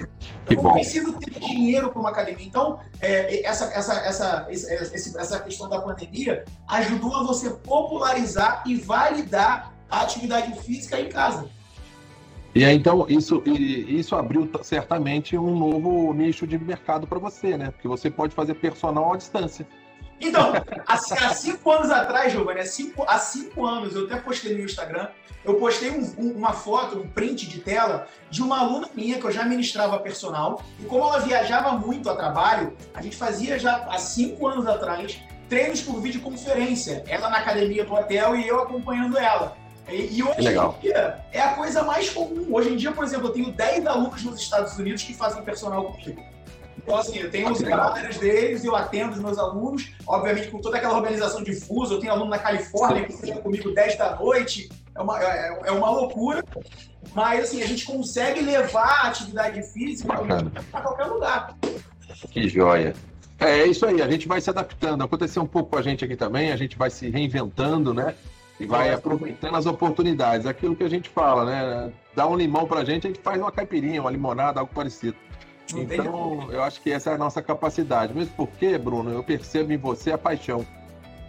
Eu 0.50 0.62
não 0.62 0.72
preciso 0.72 1.12
ter 1.14 1.40
dinheiro 1.40 1.90
para 1.90 2.00
uma 2.00 2.10
academia. 2.10 2.46
Então, 2.46 2.78
é, 3.00 3.44
essa, 3.46 3.64
essa, 3.66 3.94
essa, 3.94 4.46
essa, 4.50 5.20
essa 5.20 5.40
questão 5.40 5.68
da 5.68 5.80
pandemia 5.80 6.44
ajudou 6.68 7.16
a 7.16 7.22
você 7.22 7.50
popularizar 7.50 8.62
e 8.66 8.76
validar 8.76 9.72
a 9.90 10.02
atividade 10.02 10.58
física 10.60 11.00
em 11.00 11.08
casa. 11.08 11.48
E 12.54 12.64
aí, 12.64 12.76
então, 12.76 13.04
isso, 13.08 13.42
isso 13.46 14.14
abriu 14.14 14.48
certamente 14.62 15.36
um 15.36 15.58
novo 15.58 16.12
nicho 16.12 16.46
de 16.46 16.56
mercado 16.56 17.04
para 17.04 17.18
você, 17.18 17.56
né? 17.56 17.72
Porque 17.72 17.88
você 17.88 18.08
pode 18.08 18.32
fazer 18.32 18.54
personal 18.54 19.12
à 19.12 19.16
distância. 19.16 19.66
Então, 20.20 20.52
há, 20.86 20.94
há 20.94 21.34
cinco 21.34 21.70
anos 21.70 21.90
atrás, 21.90 22.32
Giovanni, 22.32 22.60
há 22.60 22.66
cinco, 22.66 23.04
há 23.06 23.18
cinco 23.18 23.66
anos, 23.66 23.94
eu 23.94 24.06
até 24.06 24.16
postei 24.16 24.56
no 24.56 24.64
Instagram, 24.64 25.08
eu 25.44 25.54
postei 25.56 25.90
um, 25.90 26.14
um, 26.18 26.32
uma 26.32 26.52
foto, 26.52 26.98
um 26.98 27.08
print 27.08 27.46
de 27.46 27.60
tela 27.60 28.06
de 28.30 28.42
uma 28.42 28.60
aluna 28.60 28.88
minha 28.94 29.18
que 29.18 29.24
eu 29.24 29.30
já 29.30 29.44
ministrava 29.44 29.98
personal. 29.98 30.62
E 30.80 30.84
como 30.84 31.04
ela 31.04 31.18
viajava 31.18 31.72
muito 31.72 32.08
a 32.08 32.16
trabalho, 32.16 32.74
a 32.94 33.02
gente 33.02 33.16
fazia 33.16 33.58
já 33.58 33.76
há 33.88 33.98
cinco 33.98 34.46
anos 34.46 34.66
atrás 34.66 35.20
treinos 35.48 35.82
por 35.82 36.00
videoconferência. 36.00 37.04
Ela 37.06 37.28
na 37.28 37.38
academia 37.38 37.84
do 37.84 37.92
hotel 37.92 38.36
e 38.36 38.48
eu 38.48 38.60
acompanhando 38.62 39.18
ela. 39.18 39.56
E, 39.88 40.16
e 40.16 40.22
hoje 40.22 40.40
Legal. 40.40 40.76
em 40.78 40.82
dia 40.82 41.20
é 41.30 41.40
a 41.40 41.54
coisa 41.54 41.82
mais 41.82 42.08
comum. 42.08 42.46
Hoje 42.50 42.70
em 42.72 42.76
dia, 42.76 42.92
por 42.92 43.04
exemplo, 43.04 43.28
eu 43.28 43.32
tenho 43.32 43.52
10 43.52 43.86
alunos 43.86 44.22
nos 44.24 44.40
Estados 44.40 44.78
Unidos 44.78 45.02
que 45.02 45.12
fazem 45.12 45.42
personal 45.42 45.84
comigo. 45.84 46.22
Então, 46.84 46.98
assim, 46.98 47.18
eu 47.18 47.30
tenho 47.30 47.50
os 47.50 47.60
horários 47.62 48.18
deles, 48.18 48.62
eu 48.62 48.76
atendo 48.76 49.12
os 49.14 49.18
meus 49.18 49.38
alunos, 49.38 49.90
obviamente 50.06 50.48
com 50.48 50.60
toda 50.60 50.76
aquela 50.76 50.96
organização 50.96 51.42
de 51.42 51.54
fuso. 51.54 51.94
Eu 51.94 52.00
tenho 52.00 52.12
aluno 52.12 52.28
na 52.28 52.38
Califórnia 52.38 53.04
que 53.04 53.16
treina 53.16 53.40
comigo 53.40 53.72
10 53.72 53.96
da 53.96 54.16
noite, 54.16 54.68
é 54.94 55.00
uma, 55.00 55.22
é, 55.22 55.60
é 55.64 55.72
uma 55.72 55.90
loucura. 55.90 56.44
Mas, 57.14 57.44
assim, 57.44 57.62
a 57.62 57.66
gente 57.66 57.86
consegue 57.86 58.40
levar 58.42 59.04
a 59.04 59.08
atividade 59.08 59.62
física 59.62 60.12
para 60.70 60.80
qualquer 60.82 61.06
lugar. 61.06 61.56
Que 62.30 62.48
joia. 62.48 62.94
É, 63.40 63.60
é 63.60 63.66
isso 63.66 63.86
aí, 63.86 64.02
a 64.02 64.10
gente 64.10 64.28
vai 64.28 64.40
se 64.40 64.50
adaptando. 64.50 65.02
Aconteceu 65.02 65.42
um 65.42 65.46
pouco 65.46 65.70
com 65.70 65.78
a 65.78 65.82
gente 65.82 66.04
aqui 66.04 66.16
também, 66.16 66.52
a 66.52 66.56
gente 66.56 66.76
vai 66.76 66.90
se 66.90 67.08
reinventando, 67.08 67.94
né? 67.94 68.14
E 68.60 68.66
vai 68.66 68.92
aproveitando 68.92 69.56
as 69.56 69.66
oportunidades. 69.66 70.46
Aquilo 70.46 70.76
que 70.76 70.84
a 70.84 70.88
gente 70.88 71.08
fala, 71.08 71.44
né? 71.44 71.92
Dá 72.14 72.26
um 72.26 72.36
limão 72.36 72.66
pra 72.66 72.84
gente, 72.84 73.06
a 73.06 73.10
gente 73.10 73.20
faz 73.20 73.40
uma 73.40 73.50
caipirinha, 73.50 74.00
uma 74.00 74.10
limonada, 74.10 74.60
algo 74.60 74.72
parecido. 74.72 75.16
Então, 75.72 76.50
eu 76.52 76.62
acho 76.62 76.80
que 76.80 76.90
essa 76.90 77.10
é 77.10 77.14
a 77.14 77.18
nossa 77.18 77.42
capacidade. 77.42 78.12
Mesmo 78.12 78.34
porque, 78.36 78.76
Bruno, 78.76 79.10
eu 79.10 79.22
percebo 79.22 79.72
em 79.72 79.78
você 79.78 80.12
a 80.12 80.18
paixão. 80.18 80.66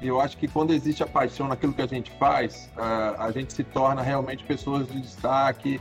E 0.01 0.07
eu 0.07 0.19
acho 0.19 0.37
que 0.37 0.47
quando 0.47 0.73
existe 0.73 1.03
a 1.03 1.07
paixão 1.07 1.47
naquilo 1.47 1.73
que 1.73 1.81
a 1.81 1.87
gente 1.87 2.11
faz, 2.19 2.69
a, 2.75 3.25
a 3.25 3.31
gente 3.31 3.53
se 3.53 3.63
torna 3.63 4.01
realmente 4.01 4.43
pessoas 4.43 4.87
de 4.87 4.99
destaque, 4.99 5.79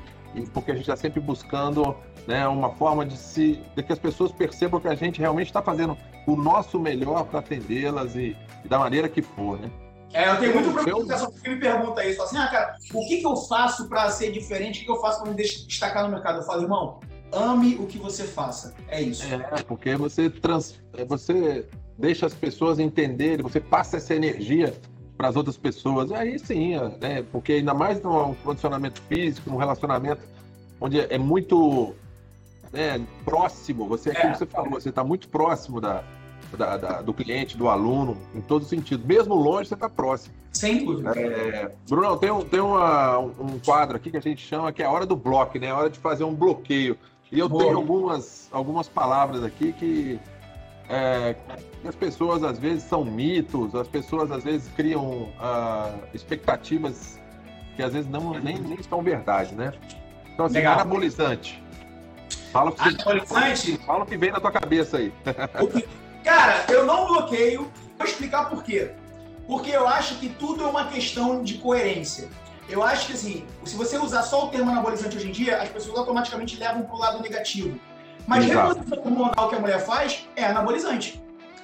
porque 0.52 0.70
a 0.70 0.74
gente 0.74 0.84
está 0.84 0.96
sempre 0.96 1.20
buscando 1.20 1.96
né, 2.26 2.46
uma 2.46 2.70
forma 2.70 3.04
de, 3.04 3.16
se, 3.16 3.60
de 3.74 3.82
que 3.82 3.92
as 3.92 3.98
pessoas 3.98 4.32
percebam 4.32 4.80
que 4.80 4.88
a 4.88 4.94
gente 4.94 5.20
realmente 5.20 5.48
está 5.48 5.62
fazendo 5.62 5.96
o 6.26 6.36
nosso 6.36 6.78
melhor 6.78 7.24
para 7.24 7.40
atendê-las 7.40 8.16
e, 8.16 8.36
e, 8.64 8.68
da 8.68 8.78
maneira 8.78 9.08
que 9.08 9.20
for, 9.20 9.58
né? 9.58 9.70
É, 10.12 10.30
eu 10.30 10.38
tenho 10.38 10.54
muito 10.54 10.72
preocupação 10.82 11.32
que 11.32 11.48
me 11.48 11.56
pergunta 11.56 12.04
isso. 12.04 12.22
Assim, 12.22 12.38
ah, 12.38 12.46
cara, 12.46 12.76
o 12.94 13.06
que, 13.08 13.16
que 13.16 13.26
eu 13.26 13.36
faço 13.36 13.88
para 13.88 14.08
ser 14.10 14.30
diferente? 14.30 14.76
O 14.76 14.78
que, 14.80 14.84
que 14.84 14.90
eu 14.92 15.00
faço 15.00 15.20
para 15.20 15.30
me 15.30 15.36
destacar 15.36 16.04
no 16.04 16.10
mercado? 16.10 16.38
Eu 16.38 16.44
falo, 16.44 16.62
irmão, 16.62 17.00
ame 17.34 17.76
o 17.76 17.86
que 17.86 17.98
você 17.98 18.24
faça. 18.24 18.74
É 18.88 19.02
isso. 19.02 19.24
É, 19.32 19.62
porque 19.62 19.96
você, 19.96 20.30
trans, 20.30 20.80
você 21.06 21.66
deixa 21.98 22.26
as 22.26 22.34
pessoas 22.34 22.78
entenderem, 22.78 23.42
você 23.42 23.60
passa 23.60 23.96
essa 23.96 24.14
energia 24.14 24.74
para 25.16 25.28
as 25.28 25.36
outras 25.36 25.56
pessoas. 25.56 26.12
Aí 26.12 26.38
sim, 26.38 26.76
né? 27.00 27.24
Porque 27.30 27.54
ainda 27.54 27.74
mais 27.74 28.00
no 28.02 28.34
condicionamento 28.44 29.00
físico, 29.02 29.50
no 29.50 29.56
relacionamento 29.56 30.22
onde 30.80 31.00
é 31.00 31.18
muito 31.18 31.94
né, 32.72 33.00
próximo, 33.24 33.86
você 33.86 34.10
é 34.10 34.14
como 34.14 34.34
você 34.34 34.46
falou, 34.46 34.70
você 34.72 34.88
está 34.88 35.04
muito 35.04 35.28
próximo 35.28 35.80
da, 35.80 36.02
da, 36.56 36.76
da, 36.76 37.02
do 37.02 37.14
cliente, 37.14 37.56
do 37.56 37.68
aluno, 37.68 38.16
em 38.34 38.40
todos 38.40 38.66
os 38.66 38.70
sentidos. 38.70 39.06
Mesmo 39.06 39.34
longe, 39.34 39.68
você 39.68 39.74
está 39.74 39.88
próximo. 39.88 40.34
Sem 40.52 40.84
dúvida. 40.84 41.18
É, 41.18 41.72
Bruno, 41.88 42.16
tem, 42.16 42.30
um, 42.30 42.42
tem 42.42 42.60
uma, 42.60 43.18
um 43.18 43.58
quadro 43.64 43.96
aqui 43.96 44.10
que 44.10 44.16
a 44.16 44.20
gente 44.20 44.46
chama 44.46 44.72
que 44.72 44.82
é 44.82 44.86
a 44.86 44.90
hora 44.90 45.06
do 45.06 45.16
bloco, 45.16 45.58
né? 45.58 45.70
A 45.70 45.76
hora 45.76 45.90
de 45.90 45.98
fazer 45.98 46.24
um 46.24 46.34
bloqueio. 46.34 46.96
E 47.34 47.38
eu 47.40 47.48
Boa. 47.48 47.64
tenho 47.64 47.76
algumas, 47.76 48.48
algumas 48.52 48.88
palavras 48.88 49.42
aqui 49.42 49.72
que, 49.72 50.20
é, 50.88 51.34
as 51.84 51.96
pessoas 51.96 52.44
às 52.44 52.60
vezes 52.60 52.84
são 52.84 53.04
mitos, 53.04 53.74
as 53.74 53.88
pessoas 53.88 54.30
às 54.30 54.44
vezes 54.44 54.70
criam 54.76 55.22
uh, 55.22 55.98
expectativas 56.14 57.20
que 57.74 57.82
às 57.82 57.92
vezes 57.92 58.08
não, 58.08 58.34
nem, 58.34 58.56
nem 58.60 58.80
são 58.84 59.02
verdade, 59.02 59.52
né? 59.52 59.72
Então, 60.32 60.46
assim, 60.46 60.54
Legal. 60.54 60.74
anabolizante. 60.74 61.60
Fala 62.52 62.70
o 62.70 62.72
que, 62.72 62.88
anabolizante? 62.88 63.76
Fala 63.78 64.04
o 64.04 64.06
que 64.06 64.16
vem 64.16 64.30
na 64.30 64.38
tua 64.38 64.52
cabeça 64.52 64.98
aí. 64.98 65.12
Cara, 66.22 66.64
eu 66.68 66.86
não 66.86 67.08
bloqueio. 67.08 67.68
Vou 67.98 68.06
explicar 68.06 68.48
por 68.48 68.62
quê. 68.62 68.92
Porque 69.48 69.72
eu 69.72 69.88
acho 69.88 70.20
que 70.20 70.28
tudo 70.28 70.62
é 70.62 70.66
uma 70.66 70.86
questão 70.86 71.42
de 71.42 71.54
coerência. 71.54 72.28
Eu 72.68 72.82
acho 72.82 73.06
que, 73.06 73.12
assim, 73.12 73.46
se 73.64 73.76
você 73.76 73.98
usar 73.98 74.22
só 74.22 74.46
o 74.46 74.48
termo 74.48 74.70
anabolizante 74.70 75.16
hoje 75.16 75.28
em 75.28 75.32
dia, 75.32 75.60
as 75.60 75.68
pessoas 75.68 75.98
automaticamente 75.98 76.56
levam 76.56 76.82
para 76.82 76.94
o 76.94 76.98
lado 76.98 77.22
negativo. 77.22 77.78
Mas 78.26 78.44
Exato. 78.44 78.68
reposição 78.68 78.98
hormonal 79.04 79.48
que 79.48 79.54
a 79.54 79.60
mulher 79.60 79.84
faz 79.84 80.26
é 80.34 80.44
anabolizante. 80.44 81.22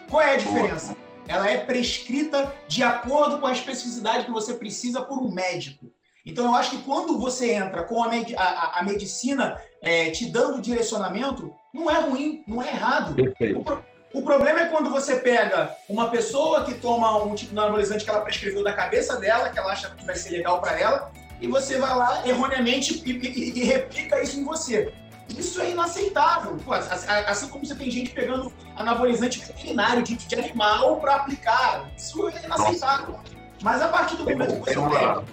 Qual 0.09 0.21
é 0.21 0.35
a 0.35 0.37
diferença? 0.37 0.95
ela 1.31 1.49
é 1.49 1.59
prescrita 1.59 2.53
de 2.67 2.83
acordo 2.83 3.39
com 3.39 3.47
a 3.47 3.53
especificidade 3.53 4.25
que 4.25 4.33
você 4.33 4.55
precisa 4.55 5.01
por 5.01 5.19
um 5.19 5.31
médico. 5.31 5.87
Então, 6.27 6.47
eu 6.47 6.55
acho 6.55 6.73
que 6.73 6.83
quando 6.83 7.19
você 7.19 7.55
entra 7.55 7.85
com 7.85 8.03
a, 8.03 8.09
med 8.09 8.35
a, 8.37 8.81
a 8.81 8.83
medicina 8.83 9.57
é, 9.81 10.11
te 10.11 10.27
dando 10.27 10.61
direcionamento, 10.61 11.55
não 11.73 11.89
é 11.89 12.01
ruim, 12.01 12.43
não 12.49 12.61
é 12.61 12.69
errado. 12.69 13.15
Perfeito. 13.15 13.61
O, 13.61 13.90
o, 14.13 14.23
problema 14.23 14.61
é 14.61 14.67
quando 14.67 14.91
você 14.91 15.17
pega 15.17 15.77
uma 15.89 16.11
pessoa 16.11 16.65
que 16.65 16.75
toma 16.75 17.23
um 17.23 17.35
tipo 17.35 17.53
de 17.53 17.59
anabolizante 17.59 18.05
que 18.05 18.11
ela 18.11 18.21
prescreveu 18.21 18.65
da 18.65 18.73
cabeça 18.73 19.19
dela, 19.19 19.49
que 19.49 19.59
ela 19.59 19.73
acha 19.73 19.91
que 19.91 20.05
vai 20.05 20.17
ser 20.17 20.31
legal 20.31 20.61
para 20.61 20.79
ela, 20.79 21.11
e 21.41 21.47
você 21.47 21.79
vai 21.79 21.95
lá 21.97 22.27
erroneamente 22.27 23.03
e, 23.05 23.13
e, 23.13 23.59
e, 23.59 23.65
replica 23.65 24.21
isso 24.23 24.39
em 24.39 24.45
você. 24.45 24.93
Isso 25.29 25.61
é 25.61 25.71
inaceitável. 25.71 26.57
Pô, 26.65 26.73
assim 26.73 27.49
como 27.49 27.65
você 27.65 27.75
tem 27.75 27.91
gente 27.91 28.11
pegando 28.11 28.53
anabolizante 28.77 29.39
veterinário 29.39 30.03
de, 30.03 30.17
de 30.17 30.35
animal 30.35 31.01
para 31.01 31.15
aplicar. 31.15 31.89
Isso 31.97 32.29
é 32.29 32.45
inaceitável. 32.45 33.19
Mas 33.63 33.81
a 33.81 33.89
partir 33.89 34.17
do 34.17 34.25
momento 34.25 34.61
que 34.61 34.75
você 34.75 34.81
pega 34.81 35.25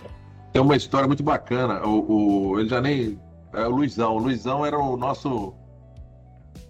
tem 0.57 0.61
uma 0.61 0.75
história 0.75 1.07
muito 1.07 1.21
bacana. 1.21 1.85
O, 1.85 2.53
o, 2.53 2.59
ele 2.59 2.67
já 2.67 2.81
nem. 2.81 3.19
É 3.53 3.67
o 3.67 3.69
Luizão. 3.69 4.15
O 4.15 4.17
Luizão 4.17 4.65
era 4.65 4.77
o 4.77 4.97
nosso 4.97 5.53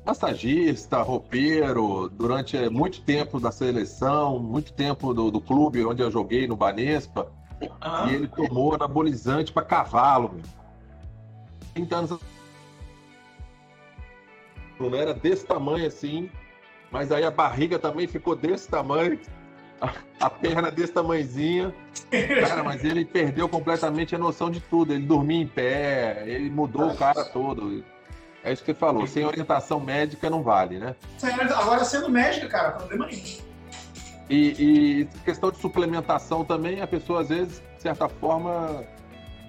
massagista, 0.08 1.02
roupeiro, 1.02 2.10
durante 2.10 2.58
muito 2.70 3.02
tempo 3.02 3.40
da 3.40 3.52
seleção, 3.52 4.40
muito 4.40 4.72
tempo 4.72 5.14
do, 5.14 5.30
do 5.30 5.42
clube 5.42 5.86
onde 5.86 6.02
eu 6.02 6.10
joguei, 6.10 6.48
no 6.48 6.56
Banespa. 6.56 7.30
E 8.08 8.14
ele 8.14 8.28
tomou 8.28 8.74
anabolizante 8.74 9.52
para 9.52 9.64
cavalo. 9.64 10.32
Meu. 10.34 10.44
30 11.74 11.96
anos. 11.96 12.20
Não 14.80 14.96
era 14.96 15.14
desse 15.14 15.46
tamanho 15.46 15.88
assim, 15.88 16.30
mas 16.92 17.12
aí 17.12 17.24
a 17.24 17.32
barriga 17.32 17.78
também 17.78 18.08
ficou 18.08 18.36
desse 18.36 18.70
tamanho 18.70 19.20
a, 20.20 20.30
perna 20.30 20.72
desse 20.72 20.94
tamanhozinho. 20.94 21.74
Cara, 22.40 22.64
mas 22.64 22.84
ele 22.84 23.04
perdeu 23.06 23.50
completamente 23.50 24.16
a 24.16 24.18
noção 24.18 24.50
de 24.50 24.60
tudo. 24.60 24.94
Ele 24.94 25.06
dormia 25.06 25.42
em 25.42 25.48
pé, 25.48 26.24
ele 26.26 26.50
mudou 26.50 26.90
o 26.90 26.98
cara 26.98 27.26
todo. 27.26 27.84
É 28.44 28.54
isso 28.54 28.64
que 28.64 28.72
você 28.72 28.80
falou. 28.80 29.06
Sem 29.08 29.26
orientação 29.26 29.80
médica 29.80 30.30
não 30.30 30.42
vale, 30.42 30.80
né? 30.80 30.96
Agora, 31.56 31.84
sendo 31.84 32.10
médica, 32.10 32.48
cara, 32.48 32.72
problema 32.72 33.08
nenhum. 33.08 33.48
E, 34.30 34.56
e, 34.60 35.10
questão 35.24 35.52
de 35.52 35.58
suplementação 35.58 36.44
também, 36.44 36.82
a 36.82 36.88
pessoa 36.88 37.22
às 37.22 37.30
vezes, 37.30 37.62
de 37.76 37.82
certa 37.82 38.10
forma, 38.10 38.84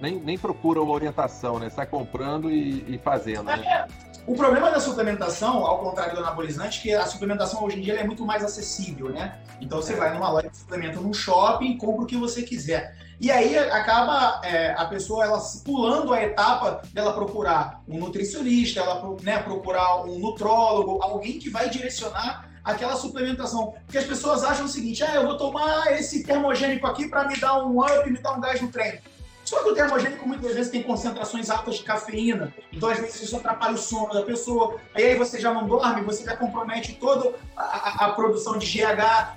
nem, 0.01 0.17
nem 0.17 0.39
procura 0.39 0.81
uma 0.81 0.93
orientação, 0.93 1.59
né? 1.59 1.69
Sai 1.69 1.87
comprando 1.87 2.51
e, 2.51 2.95
e 2.95 2.99
fazendo. 2.99 3.45
Né? 3.45 3.61
É. 3.65 4.09
O 4.27 4.35
problema 4.35 4.71
da 4.71 4.79
suplementação, 4.79 5.65
ao 5.65 5.79
contrário 5.79 6.15
do 6.15 6.21
anabolizante, 6.21 6.81
é 6.81 6.83
que 6.83 6.95
a 6.95 7.07
suplementação 7.07 7.65
hoje 7.65 7.79
em 7.79 7.81
dia 7.81 7.95
é 7.95 8.05
muito 8.05 8.27
mais 8.27 8.45
acessível, 8.45 9.09
né? 9.09 9.39
Então 9.59 9.81
você 9.81 9.95
vai 9.95 10.13
numa 10.13 10.31
loja 10.31 10.51
de 10.51 10.57
suplemento 10.59 11.01
num 11.01 11.15
shopping, 11.15 11.79
compra 11.79 12.03
o 12.03 12.07
que 12.07 12.17
você 12.17 12.43
quiser. 12.43 12.95
E 13.21 13.33
aí 13.33 13.59
acaba 13.59 14.41
é, 14.45 14.73
a 14.79 14.85
pessoa 14.85 15.25
ela 15.25 15.41
pulando 15.65 16.13
a 16.15 16.23
etapa 16.23 16.83
dela 16.93 17.13
procurar 17.13 17.83
um 17.89 17.99
nutricionista, 17.99 18.79
ela 18.79 19.17
né, 19.23 19.39
procurar 19.43 20.05
um 20.05 20.21
nutrólogo, 20.21 21.03
alguém 21.03 21.39
que 21.39 21.51
vai 21.51 21.69
direcionar 21.69 22.49
aquela 22.63 22.95
suplementação. 22.95 23.75
Porque 23.85 23.99
as 23.99 24.05
pessoas 24.05 24.45
acham 24.45 24.67
o 24.67 24.69
seguinte: 24.69 25.03
ah, 25.03 25.17
eu 25.17 25.25
vou 25.25 25.37
tomar 25.37 25.93
esse 25.99 26.23
termogênico 26.23 26.87
aqui 26.87 27.09
para 27.09 27.27
me 27.27 27.37
dar 27.37 27.65
um 27.65 27.81
up, 27.81 28.09
me 28.09 28.19
dar 28.19 28.35
um 28.35 28.41
gás 28.41 28.61
no 28.61 28.69
treino. 28.69 28.99
Só 29.45 29.63
que 29.65 29.71
o 29.71 29.75
termogênico 29.75 30.29
muitas 30.29 30.55
vezes 30.55 30.71
tem 30.71 30.83
concentrações 30.83 31.51
altas 31.51 31.77
de 31.77 31.83
cafeína, 31.83 32.55
então 32.71 32.89
às 32.91 32.99
vezes 32.99 33.23
isso 33.23 33.37
atrapalha 33.37 33.75
o 33.75 33.79
sono 33.79 34.13
da 34.13 34.23
pessoa. 34.23 34.77
Aí, 34.95 35.07
aí 35.07 35.17
você 35.17 35.41
já 35.41 35.53
não 35.53 35.67
dorme, 35.67 36.03
você 36.03 36.23
já 36.23 36.37
compromete 36.37 36.93
toda 37.01 37.35
a, 37.57 37.63
a, 37.63 38.07
a 38.07 38.13
produção 38.13 38.59
de 38.59 38.67
GH, 38.67 39.35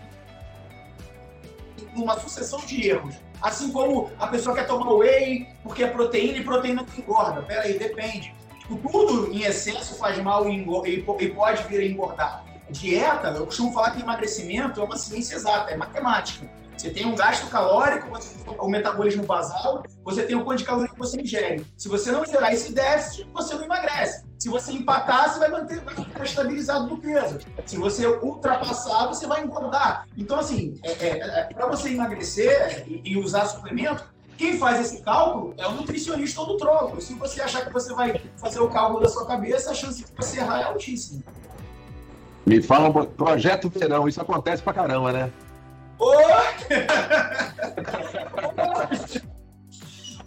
uma 1.95 2.19
sucessão 2.19 2.59
de 2.59 2.89
erros. 2.89 3.15
Assim 3.41 3.71
como 3.71 4.11
a 4.19 4.27
pessoa 4.27 4.55
quer 4.55 4.67
tomar 4.67 4.93
whey 4.93 5.47
porque 5.63 5.83
é 5.83 5.87
proteína 5.87 6.37
e 6.37 6.43
proteína 6.43 6.83
que 6.83 7.01
engorda. 7.01 7.41
Pera 7.41 7.63
aí, 7.63 7.77
depende. 7.77 8.33
Tipo, 8.59 8.89
tudo 8.89 9.33
em 9.33 9.43
excesso 9.43 9.95
faz 9.95 10.17
mal 10.19 10.47
e, 10.47 10.63
e 10.89 11.29
pode 11.29 11.63
vir 11.63 11.79
a 11.79 11.85
engordar. 11.85 12.45
Dieta, 12.69 13.29
eu 13.29 13.45
costumo 13.45 13.73
falar 13.73 13.91
que 13.91 14.01
emagrecimento 14.01 14.79
é 14.79 14.83
uma 14.83 14.95
ciência 14.95 15.35
exata, 15.35 15.71
é 15.71 15.75
matemática. 15.75 16.49
Você 16.77 16.89
tem 16.89 17.05
um 17.05 17.15
gasto 17.15 17.47
calórico, 17.47 18.07
o 18.57 18.67
metabolismo 18.67 19.23
basal, 19.23 19.83
você 20.03 20.23
tem 20.23 20.35
o 20.35 20.43
quanto 20.43 20.59
de 20.59 20.63
caloria 20.63 20.89
que 20.89 20.97
você 20.97 21.19
ingere. 21.21 21.65
Se 21.77 21.87
você 21.87 22.11
não 22.11 22.25
gerar 22.25 22.53
esse 22.53 22.73
déficit, 22.73 23.29
você 23.33 23.53
não 23.55 23.65
emagrece. 23.65 24.25
Se 24.41 24.49
você 24.49 24.71
empatar, 24.71 25.31
você 25.31 25.37
vai 25.37 25.51
manter, 25.51 25.81
vai 25.81 25.93
ficar 25.93 26.23
estabilizado 26.23 26.87
no 26.87 26.97
peso. 26.97 27.37
Se 27.63 27.77
você 27.77 28.07
ultrapassar, 28.07 29.05
você 29.05 29.27
vai 29.27 29.43
engordar. 29.43 30.07
Então, 30.17 30.39
assim, 30.39 30.79
é, 30.81 30.91
é, 30.93 31.09
é, 31.19 31.43
para 31.53 31.67
você 31.67 31.89
emagrecer 31.89 32.83
e, 32.87 33.03
e 33.05 33.17
usar 33.19 33.45
suplemento, 33.45 34.03
quem 34.35 34.57
faz 34.57 34.79
esse 34.79 35.03
cálculo 35.03 35.53
é 35.59 35.67
o 35.67 35.73
nutricionista 35.73 36.41
ou 36.41 36.47
nutrólogo. 36.47 36.99
Se 36.99 37.13
você 37.13 37.39
achar 37.39 37.63
que 37.63 37.71
você 37.71 37.93
vai 37.93 38.19
fazer 38.37 38.59
o 38.61 38.67
cálculo 38.67 39.01
da 39.01 39.09
sua 39.09 39.27
cabeça, 39.27 39.69
a 39.69 39.75
chance 39.75 40.03
de 40.03 40.11
você 40.17 40.39
errar 40.39 40.61
é 40.61 40.63
altíssima. 40.63 41.21
Me 42.43 42.63
fala 42.63 42.89
um 42.89 43.05
projeto 43.05 43.69
verão, 43.69 44.07
isso 44.07 44.19
acontece 44.19 44.63
pra 44.63 44.73
caramba, 44.73 45.11
né? 45.11 45.31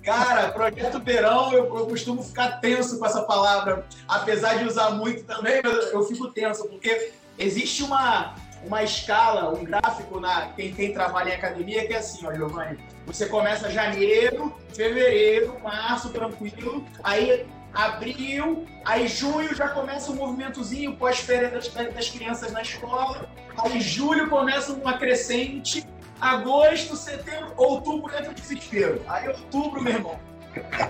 Cara, 0.05 0.53
projeto 0.53 1.01
verão, 1.01 1.53
eu, 1.53 1.65
eu, 1.65 1.87
costumo 1.87 2.23
ficar 2.23 2.61
tenso 2.61 2.99
com 2.99 3.07
essa 3.07 3.23
palavra. 3.23 3.87
Apesar 4.07 4.59
de 4.59 4.67
usar 4.67 4.91
muito 4.91 5.25
também, 5.25 5.63
eu, 5.65 5.73
eu 5.73 6.03
fico 6.03 6.31
tenso, 6.31 6.69
porque 6.69 7.13
existe 7.39 7.83
uma, 7.83 8.35
uma 8.67 8.83
escala, 8.83 9.51
um 9.51 9.65
gráfico 9.65 10.21
na 10.21 10.49
quem, 10.49 10.75
quem 10.75 10.93
trabalha 10.93 11.31
em 11.31 11.33
academia 11.33 11.87
que 11.87 11.95
é 11.95 11.99
assim, 11.99 12.27
ó, 12.27 12.35
Giovanni. 12.35 12.79
Você 13.07 13.27
começa 13.27 13.71
janeiro, 13.71 14.55
fevereiro, 14.75 15.59
março, 15.63 16.11
tranquilo. 16.11 16.85
Aí 17.03 17.47
abril, 17.75 18.67
aí 18.85 19.09
junho 19.09 19.55
já 19.55 19.69
começa 19.69 20.13
um 20.13 20.15
movimentozinho 20.15 20.97
pós-férias 20.97 21.51
das, 21.51 21.69
das 21.93 22.09
crianças 22.09 22.53
na 22.53 22.63
escola, 22.63 23.29
aí 23.59 23.81
julho 23.81 24.31
começa 24.31 24.73
uma 24.73 24.97
crescente, 24.97 25.85
agosto, 26.25 26.97
setembro, 26.97 27.53
outubro 27.57 28.15
entra 28.17 28.31
o 28.31 28.35
desespero. 28.35 29.03
Aí 29.07 29.29
outubro, 29.29 29.83
meu 29.83 29.93
irmão, 29.93 30.19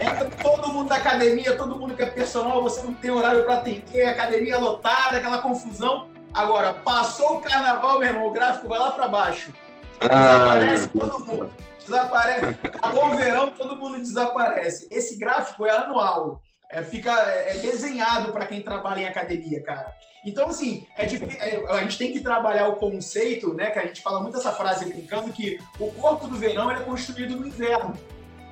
entra 0.00 0.30
todo 0.42 0.72
mundo 0.72 0.88
da 0.88 0.96
academia, 0.96 1.56
todo 1.56 1.78
mundo 1.78 1.94
que 1.94 2.02
é 2.02 2.06
personal, 2.06 2.62
você 2.62 2.82
não 2.82 2.94
tem 2.94 3.10
horário 3.10 3.44
para 3.44 3.56
atender, 3.56 4.06
academia 4.06 4.58
lotada, 4.58 5.16
aquela 5.16 5.38
confusão. 5.38 6.08
Agora, 6.32 6.74
passou 6.74 7.38
o 7.38 7.40
carnaval, 7.40 7.98
meu 7.98 8.08
irmão, 8.08 8.26
o 8.26 8.32
gráfico 8.32 8.68
vai 8.68 8.78
lá 8.78 8.90
para 8.92 9.08
baixo. 9.08 9.52
Desaparece 10.00 10.88
todo 10.88 11.26
mundo. 11.26 11.52
Desaparece. 11.78 12.58
Acabou 12.64 13.06
o 13.06 13.16
verão, 13.16 13.50
todo 13.50 13.76
mundo 13.76 13.98
desaparece. 13.98 14.88
Esse 14.90 15.16
gráfico 15.16 15.66
é 15.66 15.70
anual 15.70 16.42
é, 16.74 16.82
fica 16.82 17.12
é, 17.30 17.56
é 17.56 17.58
desenhado 17.60 18.32
para 18.32 18.46
quem 18.46 18.60
trabalha 18.60 19.00
em 19.00 19.06
academia, 19.06 19.62
cara. 19.62 19.94
Então, 20.24 20.48
assim, 20.48 20.86
é, 20.96 21.04
é, 21.04 21.66
a 21.70 21.82
gente 21.82 21.98
tem 21.98 22.12
que 22.12 22.20
trabalhar 22.20 22.68
o 22.68 22.76
conceito, 22.76 23.52
né? 23.52 23.70
Que 23.70 23.78
a 23.78 23.86
gente 23.86 24.00
fala 24.00 24.20
muito 24.20 24.38
essa 24.38 24.52
frase 24.52 24.86
brincando, 24.86 25.32
que 25.32 25.60
o 25.78 25.90
corpo 25.92 26.26
do 26.26 26.36
verão 26.36 26.70
é 26.70 26.80
construído 26.80 27.36
no 27.36 27.46
inverno. 27.46 27.94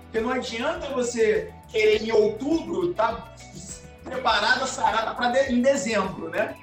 Porque 0.02 0.20
não 0.20 0.30
adianta 0.30 0.88
você 0.88 1.52
querer 1.68 2.02
em 2.02 2.12
outubro 2.12 2.90
estar 2.90 3.14
tá 3.14 3.34
preparada, 4.04 4.66
sarada 4.66 5.14
para 5.14 5.50
em 5.50 5.62
dezembro, 5.62 6.28
né? 6.28 6.54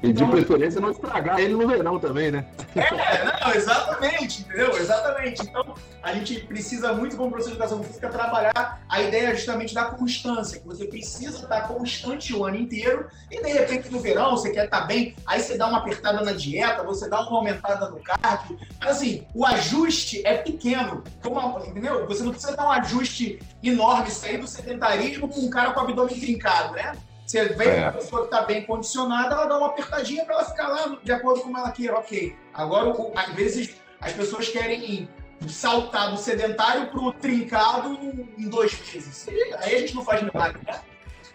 E 0.00 0.12
de 0.12 0.22
então, 0.22 0.30
preferência 0.30 0.80
não 0.80 0.90
estragar 0.90 1.40
ele 1.40 1.54
no 1.54 1.66
verão 1.66 1.98
também, 1.98 2.30
né? 2.30 2.46
É, 2.76 3.44
não, 3.44 3.52
exatamente, 3.52 4.42
entendeu? 4.42 4.76
Exatamente. 4.76 5.42
Então, 5.42 5.74
a 6.02 6.12
gente 6.12 6.40
precisa 6.40 6.92
muito, 6.92 7.16
como 7.16 7.30
professor 7.30 7.50
de 7.50 7.56
educação 7.56 7.82
física, 7.82 8.08
trabalhar 8.08 8.80
a 8.88 9.02
ideia 9.02 9.34
justamente 9.34 9.74
da 9.74 9.86
constância, 9.86 10.60
que 10.60 10.66
você 10.66 10.84
precisa 10.84 11.38
estar 11.38 11.66
constante 11.66 12.32
o 12.32 12.44
ano 12.44 12.56
inteiro 12.56 13.08
e, 13.28 13.42
de 13.42 13.52
repente, 13.52 13.90
no 13.90 13.98
verão, 13.98 14.30
você 14.30 14.50
quer 14.50 14.66
estar 14.66 14.82
bem, 14.82 15.16
aí 15.26 15.40
você 15.40 15.58
dá 15.58 15.66
uma 15.66 15.78
apertada 15.78 16.22
na 16.22 16.32
dieta, 16.32 16.84
você 16.84 17.08
dá 17.08 17.20
uma 17.20 17.38
aumentada 17.38 17.90
no 17.90 17.98
cardio. 17.98 18.56
Mas, 18.78 18.90
assim, 18.90 19.26
o 19.34 19.44
ajuste 19.44 20.22
é 20.24 20.36
pequeno, 20.36 21.02
como, 21.20 21.58
entendeu? 21.66 22.06
Você 22.06 22.22
não 22.22 22.30
precisa 22.30 22.56
dar 22.56 22.66
um 22.66 22.72
ajuste 22.72 23.40
enorme, 23.62 24.10
sair 24.12 24.38
do 24.38 24.46
sedentarismo 24.46 25.28
com 25.28 25.40
um 25.40 25.50
cara 25.50 25.72
com 25.72 25.80
o 25.80 25.82
abdômen 25.82 26.18
trincado, 26.20 26.74
né? 26.74 26.92
Você 27.28 27.44
vê 27.44 27.64
é. 27.66 27.84
a 27.84 27.92
pessoa 27.92 28.22
que 28.22 28.34
está 28.34 28.46
bem 28.46 28.64
condicionada, 28.64 29.34
ela 29.34 29.44
dá 29.44 29.58
uma 29.58 29.66
apertadinha 29.66 30.24
para 30.24 30.36
ela 30.36 30.44
ficar 30.44 30.68
lá 30.68 30.98
de 31.02 31.12
acordo 31.12 31.40
com 31.40 31.48
como 31.48 31.58
ela 31.58 31.70
queira. 31.70 31.98
Ok. 31.98 32.34
Agora, 32.54 32.94
às 33.14 33.34
vezes, 33.34 33.76
as 34.00 34.12
pessoas 34.14 34.48
querem 34.48 35.06
saltar 35.46 36.10
do 36.10 36.16
sedentário 36.16 36.86
para 36.86 37.00
o 37.00 37.12
trincado 37.12 37.98
em 38.38 38.48
dois 38.48 38.72
meses. 38.80 39.28
Aí 39.60 39.74
a 39.74 39.78
gente 39.78 39.94
não 39.94 40.02
faz 40.02 40.22
milagre, 40.22 40.62
né? 40.66 40.80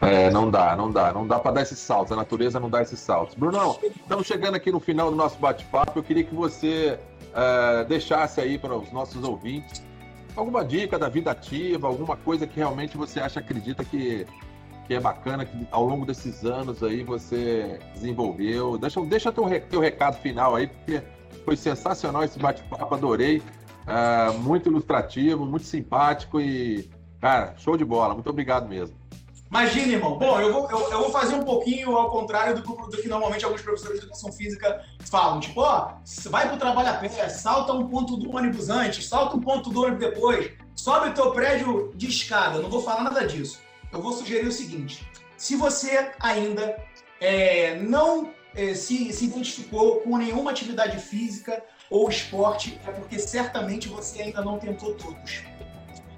É, 0.02 0.32
não 0.32 0.50
dá, 0.50 0.76
não 0.76 0.92
dá, 0.92 1.14
não 1.14 1.28
dá 1.28 1.40
para 1.40 1.52
dar 1.52 1.62
esses 1.62 1.78
saltos. 1.78 2.12
A 2.12 2.16
natureza 2.16 2.60
não 2.60 2.72
dá 2.72 2.82
esses 2.82 3.00
saltos. 3.00 3.36
Brunão, 3.36 3.80
estamos 3.84 4.26
chegando 4.26 4.56
aqui 4.56 4.72
no 4.72 4.80
final 4.80 5.12
do 5.12 5.16
nosso 5.16 5.38
bate-papo. 5.38 6.00
Eu 6.00 6.04
queria 6.04 6.24
que 6.24 6.34
você 6.34 7.00
uh, 7.30 7.86
deixasse 7.88 8.42
aí 8.42 8.58
para 8.58 8.76
os 8.76 8.92
nossos 8.92 9.24
ouvintes 9.24 9.84
alguma 10.36 10.66
dica 10.66 10.98
da 10.98 11.08
vida 11.08 11.30
ativa, 11.30 11.88
alguma 11.88 12.18
coisa 12.18 12.48
que 12.48 12.56
realmente 12.56 12.98
você 12.98 13.20
acha, 13.20 13.40
acredita 13.40 13.86
que 13.86 14.26
que 14.88 14.94
é 14.94 15.00
bacana 15.00 15.46
que 15.46 15.68
ao 15.72 15.86
longo 15.86 16.06
desses 16.06 16.44
anos 16.44 16.84
aí 16.84 17.04
você 17.04 17.80
desenvolveu. 17.94 18.78
Deixa, 18.78 19.02
deixa 19.02 19.32
teu, 19.32 19.46
teu 19.70 19.80
recado 19.80 20.18
final 20.22 20.56
aí, 20.56 20.68
porque 20.68 21.02
Foi 21.46 21.56
sensacional 21.58 22.24
esse 22.24 22.40
bate-papo, 22.40 22.94
adorei. 22.94 23.42
Uh, 23.84 24.40
muito 24.40 24.70
ilustrativo, 24.70 25.46
muito 25.46 25.66
simpático 25.66 26.40
e, 26.40 26.90
cara, 27.20 27.54
show 27.58 27.76
de 27.76 27.84
bola. 27.84 28.14
Muito 28.14 28.30
obrigado 28.30 28.68
mesmo. 28.68 28.96
Imagina, 29.50 29.94
irmão. 29.94 30.18
Bom, 30.18 30.40
eu 30.40 30.52
vou, 30.52 30.72
eu, 30.72 30.80
eu, 30.90 31.00
vou 31.02 31.12
fazer 31.12 31.36
um 31.36 31.44
pouquinho 31.44 31.96
ao 31.96 32.10
contrário 32.10 32.56
do, 32.56 32.62
do, 32.62 32.98
que 32.98 33.08
normalmente 33.08 33.46
alguns 33.46 33.62
professores 33.62 34.00
de 34.00 34.06
educação 34.06 34.32
física 34.32 34.84
falam. 35.00 35.40
Tipo, 35.40 35.62
ó, 35.62 35.94
vai 36.30 36.48
pro 36.48 36.58
trabalho 36.58 36.90
a 36.90 36.94
pé, 36.94 37.30
salta 37.30 37.72
um 37.74 37.88
ponto 37.88 38.18
do 38.18 38.36
ônibus 38.36 38.70
antes, 38.70 39.08
salta 39.08 39.36
um 39.36 39.42
ponto 39.42 39.70
do 39.70 39.84
ônibus 39.84 40.00
depois, 40.00 40.52
sobe 40.76 41.10
o 41.10 41.14
teu 41.14 41.32
prédio 41.32 41.92
de 41.94 42.08
escada. 42.08 42.58
Eu 42.58 42.64
não 42.64 42.70
vou 42.70 42.82
falar 42.82 43.04
nada 43.04 43.28
disso. 43.28 43.60
Eu 43.94 44.02
vou 44.02 44.12
sugerir 44.12 44.48
o 44.48 44.52
seguinte: 44.52 45.08
se 45.38 45.56
você 45.56 46.12
ainda 46.20 46.76
é, 47.22 47.76
não 47.80 48.34
é, 48.56 48.74
se, 48.74 49.14
se 49.14 49.26
identificou 49.26 50.02
com 50.02 50.18
nenhuma 50.18 50.52
atividade 50.52 51.00
física 51.00 51.64
ou 51.90 52.10
esporte, 52.10 52.80
é 52.88 52.92
porque 52.92 53.20
certamente 53.20 53.88
você 53.88 54.24
ainda 54.24 54.42
não 54.44 54.58
tentou 54.58 54.96
todos. 54.96 55.44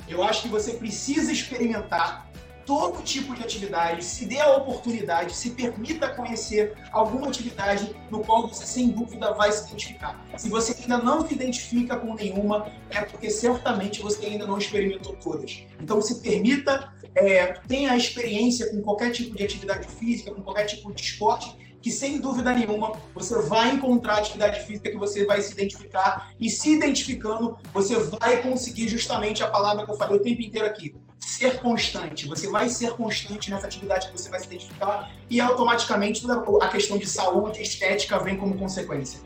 Eu 0.07 0.23
acho 0.23 0.43
que 0.43 0.47
você 0.47 0.73
precisa 0.73 1.31
experimentar 1.31 2.29
todo 2.65 3.03
tipo 3.03 3.35
de 3.35 3.43
atividade, 3.43 4.03
se 4.03 4.25
dê 4.25 4.39
a 4.39 4.55
oportunidade, 4.57 5.35
se 5.35 5.51
permita 5.51 6.09
conhecer 6.09 6.75
alguma 6.91 7.27
atividade 7.27 7.95
no 8.09 8.19
qual 8.21 8.47
você 8.47 8.65
sem 8.65 8.89
dúvida 8.89 9.33
vai 9.33 9.51
se 9.51 9.67
identificar. 9.67 10.25
Se 10.35 10.49
você 10.49 10.75
ainda 10.81 10.97
não 10.97 11.25
se 11.25 11.33
identifica 11.33 11.95
com 11.95 12.13
nenhuma, 12.15 12.71
é 12.89 13.01
porque 13.01 13.29
certamente 13.29 14.01
você 14.01 14.25
ainda 14.25 14.47
não 14.47 14.57
experimentou 14.57 15.15
todas. 15.15 15.63
Então 15.79 16.01
se 16.01 16.21
permita, 16.21 16.91
é, 17.13 17.53
tenha 17.67 17.91
a 17.91 17.97
experiência 17.97 18.71
com 18.71 18.81
qualquer 18.81 19.11
tipo 19.11 19.35
de 19.35 19.43
atividade 19.43 19.87
física, 19.87 20.33
com 20.33 20.41
qualquer 20.41 20.65
tipo 20.65 20.91
de 20.91 21.01
esporte, 21.01 21.55
que 21.85 21.91
sem 21.91 22.19
dúvida 22.19 22.51
nenhuma 22.51 22.93
você 23.13 23.39
vai 23.43 23.69
encontrar 23.69 24.17
atividade 24.17 24.65
física 24.65 24.89
que 24.89 24.97
você 24.97 25.23
vai 25.23 25.39
se 25.39 25.53
identificar 25.53 26.31
e 26.39 26.49
se 26.49 26.73
identificando 26.73 27.59
você 27.71 27.95
vai 27.95 28.41
conseguir 28.41 28.87
justamente 28.87 29.43
a 29.43 29.47
palavra 29.47 29.85
que 29.85 29.91
eu 29.91 29.95
falei 29.95 30.17
o 30.17 30.19
tempo 30.19 30.41
inteiro 30.41 30.65
aqui, 30.65 30.95
ser 31.19 31.59
constante. 31.59 32.27
Você 32.27 32.47
vai 32.49 32.69
ser 32.69 32.91
constante 32.91 33.49
nessa 33.49 33.67
atividade 33.67 34.07
que 34.07 34.13
você 34.13 34.29
vai 34.29 34.39
se 34.39 34.45
identificar 34.45 35.11
e 35.29 35.41
automaticamente 35.41 36.21
toda 36.21 36.65
a 36.65 36.69
questão 36.69 36.97
de 36.97 37.07
saúde, 37.07 37.61
estética 37.61 38.19
vem 38.19 38.37
como 38.37 38.57
consequência. 38.57 39.19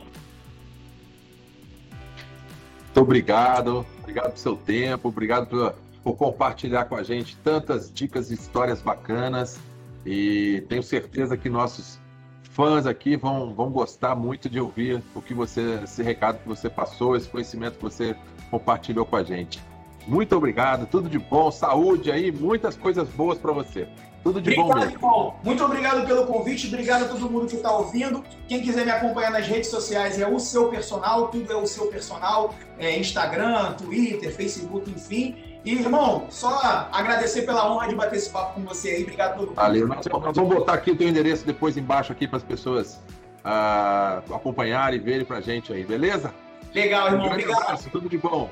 Muito 2.85 3.01
obrigado, 3.01 3.85
obrigado 3.99 4.25
pelo 4.25 4.37
seu 4.37 4.55
tempo, 4.55 5.09
obrigado 5.09 5.47
por, 5.47 5.75
por 6.03 6.15
compartilhar 6.15 6.85
com 6.85 6.95
a 6.95 7.03
gente 7.03 7.37
tantas 7.37 7.93
dicas 7.93 8.31
e 8.31 8.33
histórias 8.33 8.81
bacanas. 8.81 9.59
E 10.05 10.63
tenho 10.67 10.81
certeza 10.81 11.37
que 11.37 11.49
nossos 11.49 11.99
fãs 12.43 12.85
aqui 12.85 13.15
vão, 13.15 13.53
vão 13.53 13.69
gostar 13.69 14.15
muito 14.15 14.49
de 14.49 14.59
ouvir 14.59 15.03
o 15.13 15.21
que 15.21 15.33
você, 15.33 15.79
esse 15.83 16.01
recado 16.01 16.39
que 16.39 16.47
você 16.47 16.69
passou, 16.69 17.15
esse 17.15 17.29
conhecimento 17.29 17.77
que 17.77 17.83
você 17.83 18.15
compartilhou 18.49 19.05
com 19.05 19.15
a 19.15 19.23
gente. 19.23 19.61
Muito 20.09 20.35
obrigado, 20.35 20.87
tudo 20.87 21.07
de 21.07 21.19
bom, 21.19 21.51
saúde 21.51 22.11
aí, 22.11 22.31
muitas 22.31 22.75
coisas 22.75 23.07
boas 23.09 23.37
para 23.37 23.51
você. 23.51 23.87
Tudo 24.23 24.41
de 24.41 24.49
obrigado, 24.49 24.67
bom 24.67 24.75
mesmo. 24.75 24.95
Irmão. 24.95 25.35
Muito 25.43 25.63
obrigado 25.63 26.07
pelo 26.07 26.25
convite, 26.25 26.67
obrigado 26.67 27.03
a 27.03 27.07
todo 27.07 27.29
mundo 27.29 27.45
que 27.45 27.55
está 27.55 27.71
ouvindo. 27.71 28.23
Quem 28.47 28.59
quiser 28.59 28.85
me 28.85 28.91
acompanhar 28.91 29.29
nas 29.29 29.45
redes 29.45 29.69
sociais 29.69 30.19
é 30.19 30.27
o 30.27 30.39
seu 30.39 30.67
personal, 30.67 31.27
tudo 31.27 31.53
é 31.53 31.55
o 31.55 31.67
seu 31.67 31.87
personal, 31.87 32.55
é 32.79 32.97
Instagram, 32.97 33.73
Twitter, 33.73 34.35
Facebook, 34.35 34.89
enfim. 34.89 35.35
E, 35.63 35.73
irmão, 35.73 36.25
só 36.29 36.87
agradecer 36.91 37.43
pela 37.43 37.71
honra 37.71 37.87
de 37.87 37.95
bater 37.95 38.15
esse 38.15 38.31
papo 38.31 38.55
com 38.55 38.61
você 38.65 38.89
aí. 38.89 39.03
Obrigado 39.03 39.37
por 39.37 39.53
Valeu. 39.53 39.87
Nós 39.87 40.07
vamos 40.35 40.55
botar 40.55 40.73
aqui 40.73 40.89
o 40.89 40.95
teu 40.95 41.07
endereço 41.07 41.45
depois 41.45 41.77
embaixo 41.77 42.11
aqui 42.11 42.27
para 42.27 42.37
as 42.37 42.43
pessoas 42.43 42.99
uh, 43.45 44.33
acompanharem 44.33 44.99
e 44.99 45.03
verem 45.03 45.23
para 45.23 45.37
a 45.37 45.41
gente 45.41 45.71
aí, 45.71 45.85
beleza? 45.85 46.33
Legal, 46.73 47.09
irmão. 47.09 47.27
Um 47.27 47.29
obrigado. 47.29 47.61
Abraço, 47.61 47.89
tudo 47.91 48.09
de 48.09 48.17
bom. 48.17 48.49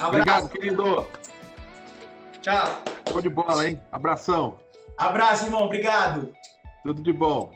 Obrigado, 0.00 0.48
querido. 0.48 1.06
Tchau. 2.40 2.82
Show 3.08 3.22
de 3.22 3.28
bola, 3.28 3.68
hein? 3.68 3.80
Abração. 3.90 4.58
Abraço, 4.96 5.44
irmão. 5.46 5.64
Obrigado. 5.64 6.32
Tudo 6.82 7.02
de 7.02 7.12
bom. 7.12 7.52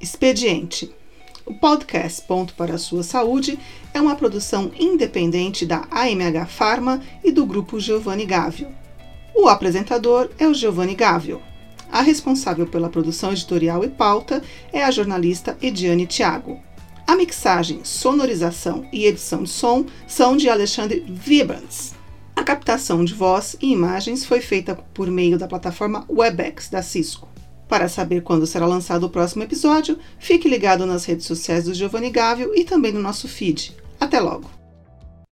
Expediente. 0.00 0.94
O 1.46 1.52
podcast 1.52 2.22
Ponto 2.22 2.54
para 2.54 2.74
a 2.74 2.78
Sua 2.78 3.02
Saúde 3.02 3.58
é 3.92 4.00
uma 4.00 4.16
produção 4.16 4.70
independente 4.78 5.66
da 5.66 5.86
AMH 5.90 6.46
Pharma 6.46 7.02
e 7.22 7.30
do 7.30 7.44
grupo 7.44 7.78
Giovanni 7.78 8.24
Gávio. 8.24 8.68
O 9.34 9.48
apresentador 9.48 10.30
é 10.38 10.46
o 10.46 10.54
Giovanni 10.54 10.94
Gávio. 10.94 11.42
A 11.90 12.00
responsável 12.00 12.66
pela 12.66 12.88
produção 12.88 13.32
editorial 13.32 13.84
e 13.84 13.88
pauta 13.88 14.42
é 14.72 14.82
a 14.84 14.90
jornalista 14.90 15.56
Ediane 15.60 16.06
Thiago. 16.06 16.62
A 17.06 17.14
mixagem, 17.16 17.80
sonorização 17.84 18.86
e 18.90 19.04
edição 19.04 19.42
de 19.42 19.50
som 19.50 19.84
são 20.08 20.36
de 20.36 20.48
Alexandre 20.48 21.04
Vibrants. 21.06 21.94
A 22.34 22.42
captação 22.42 23.04
de 23.04 23.12
voz 23.12 23.56
e 23.60 23.72
imagens 23.72 24.24
foi 24.24 24.40
feita 24.40 24.74
por 24.74 25.10
meio 25.10 25.38
da 25.38 25.46
plataforma 25.46 26.06
Webex 26.08 26.70
da 26.70 26.82
Cisco. 26.82 27.28
Para 27.68 27.88
saber 27.88 28.22
quando 28.22 28.46
será 28.46 28.66
lançado 28.66 29.04
o 29.04 29.10
próximo 29.10 29.42
episódio, 29.42 29.98
fique 30.18 30.48
ligado 30.48 30.86
nas 30.86 31.04
redes 31.04 31.26
sociais 31.26 31.64
do 31.64 31.74
Giovanni 31.74 32.10
Gávio 32.10 32.52
e 32.54 32.64
também 32.64 32.92
no 32.92 33.00
nosso 33.00 33.28
feed. 33.28 33.76
Até 34.00 34.18
logo! 34.18 34.63